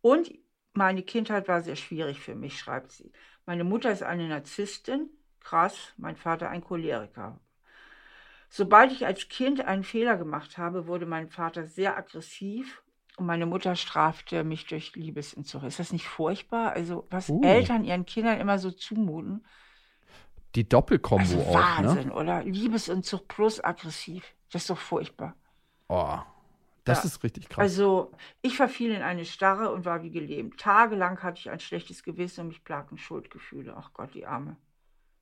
Und 0.00 0.32
meine 0.74 1.02
Kindheit 1.02 1.48
war 1.48 1.60
sehr 1.60 1.74
schwierig 1.74 2.20
für 2.20 2.36
mich, 2.36 2.56
schreibt 2.56 2.92
sie. 2.92 3.10
Meine 3.46 3.64
Mutter 3.64 3.90
ist 3.90 4.04
eine 4.04 4.28
Narzisstin, 4.28 5.10
krass, 5.40 5.92
mein 5.96 6.14
Vater 6.14 6.50
ein 6.50 6.62
Choleriker. 6.62 7.40
Sobald 8.48 8.92
ich 8.92 9.06
als 9.06 9.28
Kind 9.28 9.60
einen 9.60 9.84
Fehler 9.84 10.16
gemacht 10.16 10.58
habe, 10.58 10.86
wurde 10.86 11.06
mein 11.06 11.28
Vater 11.28 11.66
sehr 11.66 11.96
aggressiv 11.96 12.82
und 13.16 13.26
meine 13.26 13.46
Mutter 13.46 13.76
strafte 13.76 14.44
mich 14.44 14.66
durch 14.66 14.94
Liebesentzug. 14.94 15.62
Ist 15.64 15.78
das 15.78 15.92
nicht 15.92 16.06
furchtbar? 16.06 16.72
Also, 16.72 17.06
was 17.10 17.30
uh. 17.30 17.42
Eltern 17.42 17.84
ihren 17.84 18.06
Kindern 18.06 18.38
immer 18.38 18.58
so 18.58 18.70
zumuten. 18.70 19.44
Die 20.54 20.68
Doppelkombo 20.68 21.22
also 21.22 21.40
auch, 21.40 21.54
ne? 21.54 21.88
Wahnsinn, 21.88 22.08
ne? 22.08 22.14
oder? 22.14 22.44
Liebesentzug 22.44 23.26
plus 23.28 23.62
aggressiv. 23.62 24.34
Das 24.50 24.62
ist 24.62 24.70
doch 24.70 24.78
furchtbar. 24.78 25.34
Oh, 25.88 26.18
das 26.84 26.98
ja. 26.98 27.04
ist 27.04 27.22
richtig 27.24 27.48
krass. 27.48 27.62
Also, 27.62 28.12
ich 28.42 28.56
verfiel 28.56 28.92
in 28.92 29.02
eine 29.02 29.24
Starre 29.24 29.72
und 29.72 29.84
war 29.84 30.02
wie 30.02 30.10
gelähmt. 30.10 30.58
Tagelang 30.60 31.22
hatte 31.22 31.40
ich 31.40 31.50
ein 31.50 31.60
schlechtes 31.60 32.02
Gewissen 32.02 32.42
und 32.42 32.48
mich 32.48 32.64
plagten 32.64 32.96
Schuldgefühle. 32.96 33.74
Ach 33.76 33.92
Gott, 33.92 34.14
die 34.14 34.26
Arme. 34.26 34.56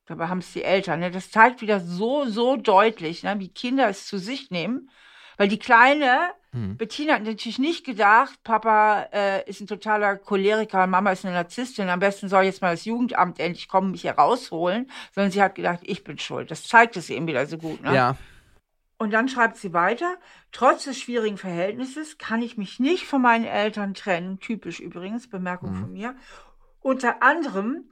Dabei 0.05 0.27
haben 0.27 0.39
es 0.39 0.53
die 0.53 0.63
Eltern. 0.63 0.99
Ne? 0.99 1.11
Das 1.11 1.31
zeigt 1.31 1.61
wieder 1.61 1.79
so, 1.79 2.25
so 2.25 2.57
deutlich, 2.57 3.23
ne? 3.23 3.39
wie 3.39 3.49
Kinder 3.49 3.89
es 3.89 4.05
zu 4.05 4.17
sich 4.17 4.51
nehmen. 4.51 4.89
Weil 5.37 5.47
die 5.47 5.59
kleine 5.59 6.31
hm. 6.55 6.77
Bettina 6.77 7.15
hat 7.15 7.23
natürlich 7.23 7.59
nicht 7.59 7.85
gedacht, 7.85 8.41
Papa 8.45 9.09
äh, 9.11 9.49
ist 9.49 9.59
ein 9.59 9.67
totaler 9.67 10.15
Choleriker, 10.15 10.87
Mama 10.87 11.11
ist 11.11 11.25
eine 11.25 11.33
Narzisstin, 11.33 11.89
am 11.89 11.99
besten 11.99 12.29
soll 12.29 12.45
jetzt 12.45 12.61
mal 12.61 12.71
das 12.71 12.85
Jugendamt 12.85 13.41
endlich 13.41 13.67
kommen, 13.67 13.91
mich 13.91 14.03
hier 14.03 14.13
rausholen. 14.13 14.89
Sondern 15.13 15.31
sie 15.31 15.41
hat 15.41 15.55
gedacht, 15.55 15.79
ich 15.83 16.05
bin 16.05 16.17
schuld. 16.17 16.49
Das 16.51 16.63
zeigt 16.63 16.95
es 16.95 17.09
eben 17.09 17.27
wieder 17.27 17.45
so 17.45 17.57
gut. 17.57 17.81
Ne? 17.81 17.93
Ja. 17.93 18.15
Und 18.97 19.11
dann 19.11 19.27
schreibt 19.27 19.57
sie 19.57 19.73
weiter, 19.73 20.15
trotz 20.53 20.85
des 20.85 20.97
schwierigen 20.97 21.37
Verhältnisses 21.37 22.17
kann 22.17 22.41
ich 22.41 22.55
mich 22.57 22.79
nicht 22.79 23.05
von 23.05 23.21
meinen 23.21 23.43
Eltern 23.43 23.93
trennen, 23.93 24.39
typisch 24.39 24.79
übrigens, 24.79 25.29
Bemerkung 25.29 25.71
hm. 25.71 25.81
von 25.81 25.91
mir. 25.91 26.15
Unter 26.79 27.21
anderem 27.21 27.89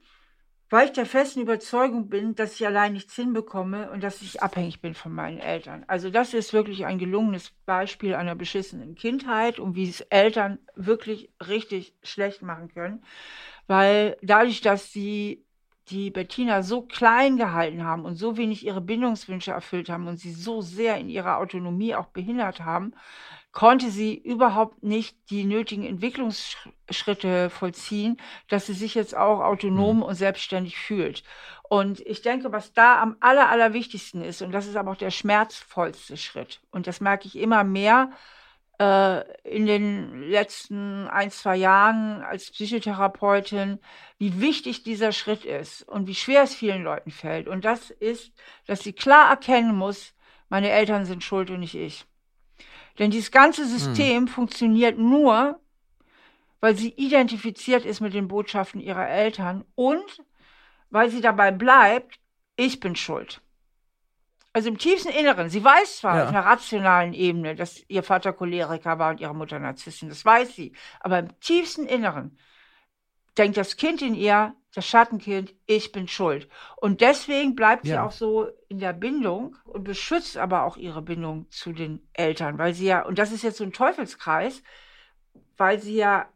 weil 0.74 0.88
ich 0.88 0.94
der 0.94 1.06
festen 1.06 1.42
Überzeugung 1.42 2.10
bin, 2.10 2.34
dass 2.34 2.56
ich 2.56 2.66
allein 2.66 2.94
nichts 2.94 3.16
hinbekomme 3.16 3.92
und 3.92 4.02
dass 4.02 4.24
ich 4.24 4.42
abhängig 4.42 4.82
bin 4.82 4.96
von 4.96 5.14
meinen 5.14 5.38
Eltern. 5.38 5.86
Also 5.86 6.10
das 6.10 6.34
ist 6.34 6.52
wirklich 6.52 6.88
ein 6.88 6.98
gelungenes 6.98 7.52
Beispiel 7.68 8.16
einer 8.16 8.34
beschissenen 8.34 8.96
Kindheit 8.96 9.60
und 9.60 9.76
wie 9.76 9.88
es 9.88 10.02
Eltern 10.02 10.58
wirklich 10.74 11.30
richtig 11.48 11.94
schlecht 12.02 12.42
machen 12.42 12.70
können, 12.70 13.04
weil 13.68 14.18
dadurch, 14.24 14.62
dass 14.62 14.92
sie 14.92 15.46
die 15.90 16.10
Bettina 16.10 16.64
so 16.64 16.82
klein 16.82 17.38
gehalten 17.38 17.84
haben 17.84 18.04
und 18.04 18.16
so 18.16 18.38
wenig 18.38 18.66
ihre 18.66 18.82
Bindungswünsche 18.82 19.52
erfüllt 19.52 19.90
haben 19.90 20.08
und 20.08 20.18
sie 20.18 20.32
so 20.32 20.62
sehr 20.62 20.98
in 20.98 21.08
ihrer 21.08 21.38
Autonomie 21.38 21.94
auch 21.94 22.08
behindert 22.08 22.62
haben, 22.62 22.96
konnte 23.54 23.92
sie 23.92 24.16
überhaupt 24.16 24.84
nicht 24.84 25.16
die 25.30 25.46
nötigen 25.46 25.86
Entwicklungsschritte 25.86 27.50
vollziehen, 27.52 28.18
dass 28.50 28.66
sie 28.66 28.74
sich 28.74 28.96
jetzt 28.96 29.16
auch 29.16 29.42
autonom 29.42 29.98
mhm. 29.98 30.04
und 30.04 30.16
selbstständig 30.16 30.78
fühlt. 30.78 31.24
Und 31.70 32.02
ich 32.02 32.22
denke, 32.22 32.52
was 32.52 32.74
da 32.74 33.02
am 33.02 33.16
aller, 33.20 33.50
allerwichtigsten 33.50 34.22
ist, 34.24 34.42
und 34.42 34.52
das 34.52 34.68
ist 34.68 34.76
aber 34.76 34.92
auch 34.92 34.98
der 34.98 35.12
schmerzvollste 35.12 36.18
Schritt, 36.18 36.62
und 36.72 36.88
das 36.88 37.00
merke 37.00 37.28
ich 37.28 37.38
immer 37.38 37.64
mehr, 37.64 38.12
äh, 38.80 39.22
in 39.44 39.68
den 39.68 40.24
letzten 40.24 41.08
ein, 41.08 41.30
zwei 41.30 41.56
Jahren 41.56 42.24
als 42.24 42.50
Psychotherapeutin, 42.52 43.80
wie 44.18 44.42
wichtig 44.42 44.84
dieser 44.84 45.12
Schritt 45.12 45.46
ist 45.46 45.84
und 45.84 46.08
wie 46.08 46.16
schwer 46.16 46.44
es 46.44 46.56
vielen 46.56 46.84
Leuten 46.84 47.12
fällt. 47.12 47.48
Und 47.48 47.66
das 47.66 47.92
ist, 47.92 48.34
dass 48.66 48.82
sie 48.82 48.94
klar 48.94 49.30
erkennen 49.30 49.76
muss, 49.76 50.16
meine 50.50 50.72
Eltern 50.72 51.06
sind 51.06 51.24
schuld 51.24 51.52
und 51.52 51.60
nicht 51.60 51.76
ich. 51.76 52.06
Denn 53.00 53.12
dieses 53.12 53.32
ganze 53.32 53.66
System 53.66 54.24
hm. 54.24 54.28
funktioniert 54.28 54.98
nur, 54.98 55.60
weil 56.60 56.76
sie 56.76 56.90
identifiziert 56.90 57.86
ist 57.86 58.00
mit 58.00 58.14
den 58.14 58.28
Botschaften 58.28 58.80
ihrer 58.80 59.08
Eltern 59.08 59.66
und 59.76 60.24
weil 60.90 61.10
sie 61.10 61.22
dabei 61.22 61.52
bleibt, 61.52 62.20
ich 62.56 62.80
bin 62.80 62.96
schuld. 62.96 63.42
Also 64.54 64.70
im 64.70 64.78
tiefsten 64.78 65.10
Inneren, 65.10 65.50
sie 65.50 65.64
weiß 65.64 65.98
zwar 65.98 66.18
ja. 66.18 66.24
auf 66.24 66.30
einer 66.30 66.46
rationalen 66.46 67.14
Ebene, 67.14 67.56
dass 67.56 67.84
ihr 67.88 68.04
Vater 68.04 68.34
Choleriker 68.34 69.00
war 69.00 69.10
und 69.10 69.20
ihre 69.20 69.34
Mutter 69.34 69.58
Narzisstin, 69.58 70.10
das 70.10 70.24
weiß 70.24 70.56
sie, 70.56 70.74
aber 71.00 71.18
im 71.20 71.40
tiefsten 71.40 71.88
Inneren 71.88 72.38
denkt 73.38 73.58
das 73.58 73.78
Kind 73.78 74.02
in 74.02 74.16
ihr, 74.16 74.56
das 74.74 74.88
Schattenkind, 74.88 75.54
ich 75.66 75.92
bin 75.92 76.08
schuld. 76.08 76.50
Und 76.78 77.02
deswegen 77.02 77.56
bleibt 77.56 77.86
ja. 77.86 77.96
sie 77.96 78.02
auch 78.02 78.12
so 78.12 78.48
in 78.70 78.80
der 78.80 78.94
Bindung 78.94 79.56
und 79.66 79.84
beschützt 79.84 80.38
aber 80.38 80.64
auch 80.64 80.78
ihre 80.78 81.02
Bindung 81.02 81.50
zu 81.50 81.74
den 81.74 82.08
Eltern, 82.14 82.58
weil 82.58 82.74
sie 82.74 82.86
ja, 82.86 83.06
und 83.06 83.20
das 83.20 83.32
ist 83.32 83.44
jetzt 83.44 83.58
so 83.58 83.64
ein 83.64 83.74
Teufelskreis, 83.74 84.64
weil 85.58 85.80
sie 85.80 85.96
ja 85.96 86.28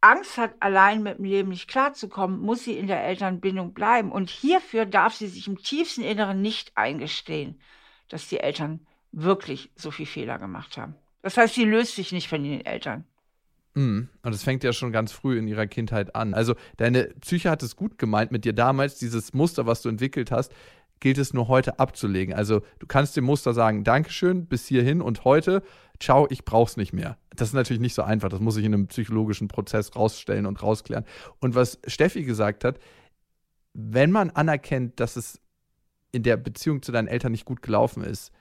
Angst 0.00 0.36
hat, 0.36 0.54
allein 0.60 1.02
mit 1.02 1.18
dem 1.18 1.24
Leben 1.24 1.48
nicht 1.48 1.68
klarzukommen, 1.68 2.38
muss 2.38 2.64
sie 2.64 2.76
in 2.76 2.86
der 2.86 3.04
Elternbindung 3.04 3.72
bleiben. 3.72 4.12
Und 4.12 4.28
hierfür 4.28 4.84
darf 4.84 5.14
sie 5.14 5.28
sich 5.28 5.48
im 5.48 5.56
tiefsten 5.56 6.02
Inneren 6.02 6.42
nicht 6.42 6.76
eingestehen, 6.76 7.58
dass 8.08 8.28
die 8.28 8.40
Eltern 8.40 8.86
wirklich 9.12 9.70
so 9.76 9.90
viel 9.90 10.04
Fehler 10.06 10.38
gemacht 10.38 10.76
haben. 10.76 10.94
Das 11.22 11.38
heißt, 11.38 11.54
sie 11.54 11.64
löst 11.64 11.96
sich 11.96 12.12
nicht 12.12 12.28
von 12.28 12.42
den 12.42 12.64
Eltern. 12.66 13.06
Mhm. 13.74 14.08
Und 14.22 14.34
es 14.34 14.42
fängt 14.42 14.64
ja 14.64 14.72
schon 14.72 14.92
ganz 14.92 15.12
früh 15.12 15.38
in 15.38 15.48
ihrer 15.48 15.66
Kindheit 15.66 16.14
an. 16.14 16.34
Also 16.34 16.54
deine 16.76 17.04
Psyche 17.20 17.50
hat 17.50 17.62
es 17.62 17.76
gut 17.76 17.98
gemeint 17.98 18.32
mit 18.32 18.44
dir 18.44 18.52
damals, 18.52 18.98
dieses 18.98 19.34
Muster, 19.34 19.66
was 19.66 19.82
du 19.82 19.88
entwickelt 19.88 20.30
hast, 20.30 20.52
gilt 21.00 21.18
es 21.18 21.34
nur 21.34 21.48
heute 21.48 21.78
abzulegen. 21.78 22.34
Also 22.34 22.62
du 22.78 22.86
kannst 22.86 23.16
dem 23.16 23.24
Muster 23.24 23.52
sagen, 23.52 23.84
Dankeschön, 23.84 24.46
bis 24.46 24.66
hierhin 24.66 25.02
und 25.02 25.24
heute, 25.24 25.62
ciao, 26.00 26.26
ich 26.30 26.44
brauch's 26.44 26.76
nicht 26.76 26.92
mehr. 26.92 27.18
Das 27.34 27.48
ist 27.48 27.54
natürlich 27.54 27.80
nicht 27.80 27.94
so 27.94 28.02
einfach. 28.02 28.28
Das 28.28 28.40
muss 28.40 28.56
ich 28.56 28.64
in 28.64 28.72
einem 28.72 28.86
psychologischen 28.86 29.48
Prozess 29.48 29.94
rausstellen 29.96 30.46
und 30.46 30.62
rausklären. 30.62 31.04
Und 31.40 31.54
was 31.54 31.78
Steffi 31.86 32.24
gesagt 32.24 32.64
hat, 32.64 32.78
wenn 33.74 34.12
man 34.12 34.30
anerkennt, 34.30 35.00
dass 35.00 35.16
es 35.16 35.40
in 36.12 36.22
der 36.22 36.36
Beziehung 36.36 36.80
zu 36.80 36.92
deinen 36.92 37.08
Eltern 37.08 37.32
nicht 37.32 37.44
gut 37.44 37.60
gelaufen 37.60 38.04
ist, 38.04 38.32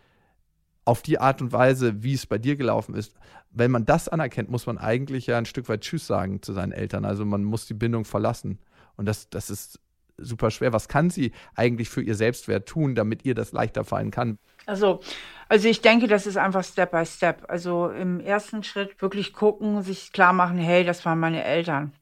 auf 0.86 1.02
die 1.02 1.19
Art 1.19 1.41
und 1.41 1.52
Weise, 1.52 2.04
wie 2.04 2.13
es 2.13 2.26
bei 2.26 2.38
dir 2.38 2.56
gelaufen 2.56 2.96
ist, 2.96 3.15
wenn 3.52 3.72
man 3.72 3.86
das 3.86 4.10
anerkennt, 4.10 4.50
muss 4.50 4.65
man 4.65 4.78
eigentlich 4.78 5.28
ja 5.28 5.38
ein 5.38 5.46
Stück 5.46 5.69
weit 5.69 5.82
Tschüss 5.82 6.08
sagen 6.08 6.41
zu 6.41 6.54
seinen 6.54 6.72
Eltern. 6.72 7.06
Also 7.06 7.24
man 7.26 7.43
muss 7.43 7.67
die 7.67 7.74
Bindung 7.74 8.04
verlassen. 8.04 8.60
Und 8.98 9.06
das, 9.06 9.30
das 9.30 9.50
ist 9.50 9.80
super 10.17 10.52
schwer. 10.52 10.74
Was 10.74 10.88
kann 10.88 11.10
sie 11.10 11.32
eigentlich 11.56 11.89
für 11.89 12.02
ihr 12.02 12.15
Selbstwert 12.15 12.67
tun, 12.67 12.96
damit 12.96 13.26
ihr 13.26 13.36
das 13.36 13.52
leichter 13.52 13.84
fallen 13.84 14.12
kann? 14.12 14.38
Also, 14.65 15.02
also 15.50 15.67
ich 15.67 15.82
denke, 15.82 16.08
das 16.08 16.26
ist 16.26 16.38
einfach 16.38 16.63
Step 16.63 16.91
by 16.91 17.06
Step. 17.06 17.46
Also 17.48 17.89
im 17.89 18.19
ersten 18.19 18.63
Schritt 18.63 19.02
wirklich 19.02 19.34
gucken, 19.34 19.82
sich 19.84 20.12
klar 20.12 20.34
machen, 20.34 20.58
hey, 20.58 20.84
das 20.84 21.06
waren 21.06 21.19
meine 21.19 21.43
Eltern. 21.43 21.93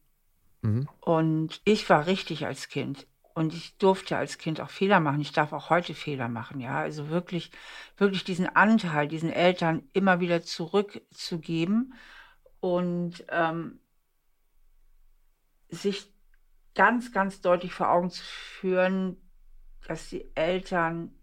Mhm. 0.62 0.88
Und 1.00 1.62
ich 1.66 1.90
war 1.90 2.08
richtig 2.08 2.46
als 2.46 2.70
Kind. 2.70 3.08
Und 3.42 3.56
ich 3.56 3.76
durfte 3.80 4.18
als 4.18 4.38
Kind 4.38 4.62
auch 4.62 4.70
Fehler 4.70 5.00
machen. 5.00 5.20
Ich 5.20 5.32
darf 5.32 5.52
auch 5.52 5.72
heute 5.72 5.96
Fehler 5.96 6.28
machen, 6.28 6.60
ja. 6.60 6.78
Also 6.78 7.10
wirklich, 7.10 7.50
wirklich 7.98 8.24
diesen 8.24 8.48
Anteil, 8.48 9.08
diesen 9.08 9.32
Eltern 9.32 9.82
immer 9.94 10.20
wieder 10.20 10.44
zurückzugeben 10.44 11.96
und 12.60 13.26
ähm, 13.30 13.80
sich 15.70 16.14
ganz, 16.76 17.12
ganz 17.12 17.42
deutlich 17.42 17.74
vor 17.74 17.90
Augen 17.90 18.12
zu 18.12 18.24
führen, 18.24 19.18
dass 19.88 20.10
die 20.10 20.30
Eltern 20.36 21.16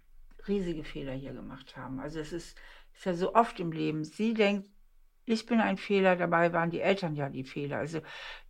riesige 0.48 0.82
Fehler 0.82 1.12
hier 1.12 1.34
gemacht 1.34 1.76
haben. 1.76 2.00
Also 2.00 2.18
es 2.18 2.32
ist, 2.32 2.58
ist 2.94 3.04
ja 3.04 3.14
so 3.14 3.36
oft 3.36 3.60
im 3.60 3.70
Leben. 3.70 4.02
Sie 4.02 4.34
denkt, 4.34 4.68
ich 5.28 5.46
bin 5.46 5.60
ein 5.60 5.76
Fehler, 5.76 6.16
dabei 6.16 6.52
waren 6.52 6.70
die 6.70 6.80
Eltern 6.80 7.14
ja 7.14 7.28
die 7.28 7.44
Fehler. 7.44 7.78
Also 7.78 8.00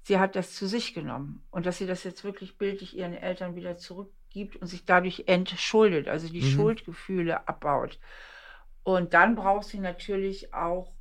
sie 0.02 0.18
hat 0.18 0.36
das 0.36 0.54
zu 0.54 0.66
sich 0.66 0.94
genommen. 0.94 1.42
Und 1.50 1.66
dass 1.66 1.78
sie 1.78 1.86
das 1.86 2.04
jetzt 2.04 2.24
wirklich 2.24 2.56
bildlich 2.56 2.96
ihren 2.96 3.14
Eltern 3.14 3.56
wieder 3.56 3.76
zurückgibt 3.76 4.56
und 4.56 4.66
sich 4.68 4.84
dadurch 4.84 5.24
entschuldet, 5.26 6.08
also 6.08 6.28
die 6.28 6.42
mhm. 6.42 6.50
Schuldgefühle 6.50 7.48
abbaut. 7.48 7.98
Und 8.84 9.12
dann 9.12 9.34
braucht 9.34 9.66
sie 9.66 9.80
natürlich 9.80 10.54
auch 10.54 10.92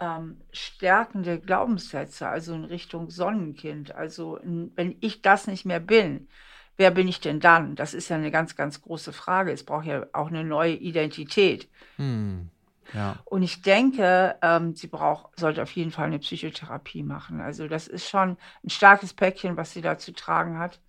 ähm, 0.00 0.40
stärkende 0.52 1.38
Glaubenssätze, 1.38 2.28
also 2.28 2.54
in 2.54 2.64
Richtung 2.64 3.10
Sonnenkind. 3.10 3.94
Also 3.94 4.40
wenn 4.42 4.96
ich 5.00 5.22
das 5.22 5.46
nicht 5.46 5.64
mehr 5.64 5.80
bin, 5.80 6.28
wer 6.76 6.90
bin 6.90 7.06
ich 7.06 7.20
denn 7.20 7.40
dann? 7.40 7.76
Das 7.76 7.94
ist 7.94 8.08
ja 8.08 8.16
eine 8.16 8.30
ganz, 8.30 8.56
ganz 8.56 8.82
große 8.82 9.12
Frage. 9.12 9.52
Es 9.52 9.64
braucht 9.64 9.86
ja 9.86 10.06
auch 10.12 10.28
eine 10.28 10.44
neue 10.44 10.74
Identität. 10.74 11.68
Hm. 11.96 12.50
Ja. 12.92 13.16
Und 13.24 13.42
ich 13.42 13.62
denke, 13.62 14.36
ähm, 14.42 14.74
sie 14.74 14.88
braucht, 14.88 15.38
sollte 15.38 15.62
auf 15.62 15.72
jeden 15.72 15.90
Fall 15.90 16.06
eine 16.06 16.18
Psychotherapie 16.18 17.02
machen. 17.02 17.40
Also 17.40 17.68
das 17.68 17.86
ist 17.86 18.08
schon 18.08 18.36
ein 18.62 18.70
starkes 18.70 19.14
Päckchen, 19.14 19.56
was 19.56 19.72
sie 19.72 19.80
da 19.80 19.98
zu 19.98 20.12
tragen 20.12 20.58
hat. 20.58 20.80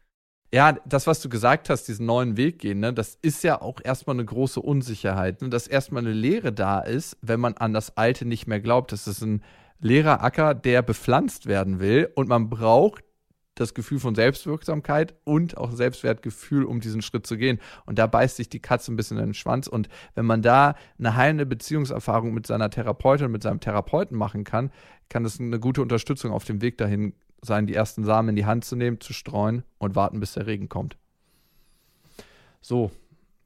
Ja, 0.54 0.74
das, 0.86 1.08
was 1.08 1.22
du 1.22 1.28
gesagt 1.28 1.70
hast, 1.70 1.84
diesen 1.88 2.06
neuen 2.06 2.38
Weg 2.38 2.60
gehen, 2.60 2.80
ne, 2.80 2.94
das 2.94 3.18
ist 3.22 3.44
ja 3.44 3.62
auch 3.62 3.82
erstmal 3.84 4.16
eine 4.16 4.26
große 4.26 4.62
Unsicherheit. 4.62 5.42
Ne, 5.42 5.50
dass 5.50 5.68
erstmal 5.68 6.04
eine 6.04 6.14
Lehre 6.14 6.54
da 6.54 6.80
ist, 6.80 7.18
wenn 7.22 7.40
man 7.40 7.56
an 7.56 7.74
das 7.74 7.98
Alte 7.98 8.26
nicht 8.26 8.48
mehr 8.48 8.62
glaubt. 8.62 8.92
Das 8.92 9.08
ist 9.08 9.22
ein 9.22 9.44
leerer 9.80 10.24
Acker, 10.24 10.54
der 10.54 10.82
bepflanzt 10.82 11.48
werden 11.48 11.80
will 11.80 12.10
und 12.16 12.30
man 12.30 12.50
braucht 12.50 13.04
das 13.56 13.74
Gefühl 13.74 14.00
von 14.00 14.16
Selbstwirksamkeit 14.16 15.16
und 15.24 15.58
auch 15.58 15.72
Selbstwertgefühl, 15.72 16.66
um 16.66 16.82
diesen 16.82 17.02
Schritt 17.02 17.26
zu 17.26 17.38
gehen. 17.38 17.60
Und 17.86 17.98
da 17.98 18.08
beißt 18.08 18.36
sich 18.36 18.50
die 18.50 18.60
Katze 18.60 18.94
ein 18.94 18.96
bisschen 18.96 19.18
in 19.18 19.28
den 19.28 19.34
Schwanz. 19.34 19.68
Und 19.68 19.90
wenn 20.14 20.26
man 20.26 20.42
da 20.42 20.76
eine 21.00 21.16
heilende 21.16 21.46
Beziehungserfahrung 21.46 22.34
mit 22.34 22.46
seiner 22.46 22.70
Therapeutin, 22.70 23.32
mit 23.32 23.44
seinem 23.44 23.60
Therapeuten 23.60 24.18
machen 24.18 24.44
kann, 24.44 24.72
kann 25.10 25.24
das 25.24 25.40
eine 25.40 25.60
gute 25.60 25.82
Unterstützung 25.82 26.32
auf 26.32 26.46
dem 26.46 26.62
Weg 26.62 26.78
dahin 26.78 27.14
sein, 27.42 27.68
die 27.68 27.76
ersten 27.76 28.04
Samen 28.04 28.30
in 28.30 28.36
die 28.36 28.46
Hand 28.46 28.66
zu 28.66 28.76
nehmen, 28.76 29.00
zu 29.00 29.14
streuen 29.14 29.64
und 29.78 29.96
warten, 29.96 30.20
bis 30.20 30.34
der 30.34 30.48
Regen 30.48 30.70
kommt. 30.70 30.98
So, 32.62 32.92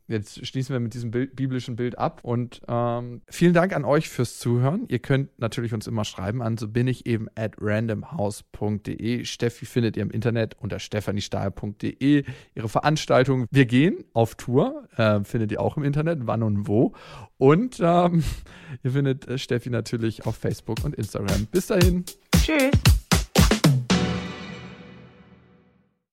Jetzt 0.10 0.46
schließen 0.46 0.74
wir 0.74 0.80
mit 0.80 0.96
diesem 0.96 1.12
Bild, 1.12 1.36
biblischen 1.36 1.76
Bild 1.76 1.98
ab 2.00 2.22
und 2.24 2.62
ähm, 2.68 3.22
vielen 3.30 3.54
Dank 3.54 3.76
an 3.76 3.86
euch 3.86 4.10
fürs 4.10 4.40
Zuhören. 4.40 4.86
Ihr 4.88 4.98
könnt 4.98 5.40
natürlich 5.40 5.72
uns 5.72 5.86
immer 5.86 6.04
schreiben 6.04 6.42
an 6.42 6.58
so 6.58 6.68
bin 6.68 6.88
ich 6.88 7.06
eben 7.06 7.28
at 7.36 7.54
randomhouse.de. 7.62 9.24
Steffi 9.24 9.66
findet 9.68 9.98
ihr 9.98 10.04
im 10.04 10.10
Internet 10.10 10.56
unter 10.60 10.80
stephaniestahl.de. 10.80 12.24
Ihre 12.56 12.70
Veranstaltung. 12.70 13.46
Wir 13.52 13.66
gehen 13.68 14.04
auf 14.14 14.34
Tour, 14.34 14.88
äh, 14.98 15.24
findet 15.24 15.52
ihr 15.52 15.62
auch 15.62 15.78
im 15.78 15.84
Internet, 15.84 16.22
wann 16.24 16.42
und 16.42 16.68
wo. 16.68 16.94
Und 17.38 17.80
ähm, 17.80 18.24
ihr 18.84 18.92
findet 18.92 19.28
äh, 19.28 19.38
Steffi 19.38 19.70
natürlich 19.70 20.26
auf 20.26 20.36
Facebook 20.36 20.84
und 20.84 20.96
Instagram. 20.96 21.46
Bis 21.52 21.68
dahin. 21.68 22.04
Tschüss. 22.36 22.99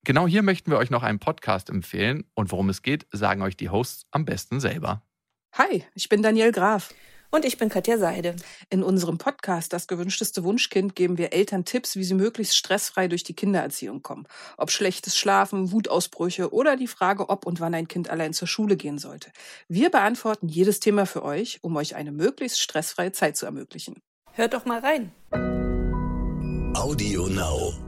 Genau 0.07 0.25
hier 0.25 0.41
möchten 0.41 0.71
wir 0.71 0.77
euch 0.77 0.89
noch 0.89 1.03
einen 1.03 1.19
Podcast 1.19 1.69
empfehlen 1.69 2.23
und 2.33 2.49
worum 2.53 2.69
es 2.69 2.81
geht, 2.81 3.05
sagen 3.11 3.41
euch 3.41 3.57
die 3.57 3.67
Hosts 3.67 4.05
am 4.09 4.23
besten 4.23 4.61
selber. 4.61 5.03
Hi, 5.51 5.83
ich 5.95 6.07
bin 6.07 6.23
Daniel 6.23 6.53
Graf. 6.53 6.93
Und 7.29 7.43
ich 7.43 7.57
bin 7.57 7.67
Katja 7.67 7.97
Seide. 7.97 8.37
In 8.69 8.83
unserem 8.83 9.17
Podcast 9.17 9.73
Das 9.73 9.85
gewünschteste 9.85 10.45
Wunschkind 10.45 10.95
geben 10.95 11.17
wir 11.17 11.33
Eltern 11.33 11.65
Tipps, 11.65 11.97
wie 11.97 12.05
sie 12.05 12.13
möglichst 12.13 12.55
stressfrei 12.55 13.09
durch 13.09 13.25
die 13.25 13.35
Kindererziehung 13.35 14.01
kommen. 14.01 14.27
Ob 14.55 14.71
schlechtes 14.71 15.17
Schlafen, 15.17 15.73
Wutausbrüche 15.73 16.53
oder 16.53 16.77
die 16.77 16.87
Frage, 16.87 17.27
ob 17.27 17.45
und 17.45 17.59
wann 17.59 17.73
ein 17.73 17.89
Kind 17.89 18.09
allein 18.09 18.31
zur 18.31 18.47
Schule 18.47 18.77
gehen 18.77 18.99
sollte. 18.99 19.29
Wir 19.67 19.89
beantworten 19.89 20.47
jedes 20.47 20.79
Thema 20.79 21.05
für 21.05 21.25
euch, 21.25 21.59
um 21.63 21.75
euch 21.75 21.97
eine 21.97 22.13
möglichst 22.13 22.61
stressfreie 22.61 23.11
Zeit 23.11 23.35
zu 23.35 23.45
ermöglichen. 23.45 24.01
Hört 24.31 24.53
doch 24.53 24.63
mal 24.63 24.79
rein. 24.79 25.11
Audio 26.77 27.27
Now. 27.27 27.86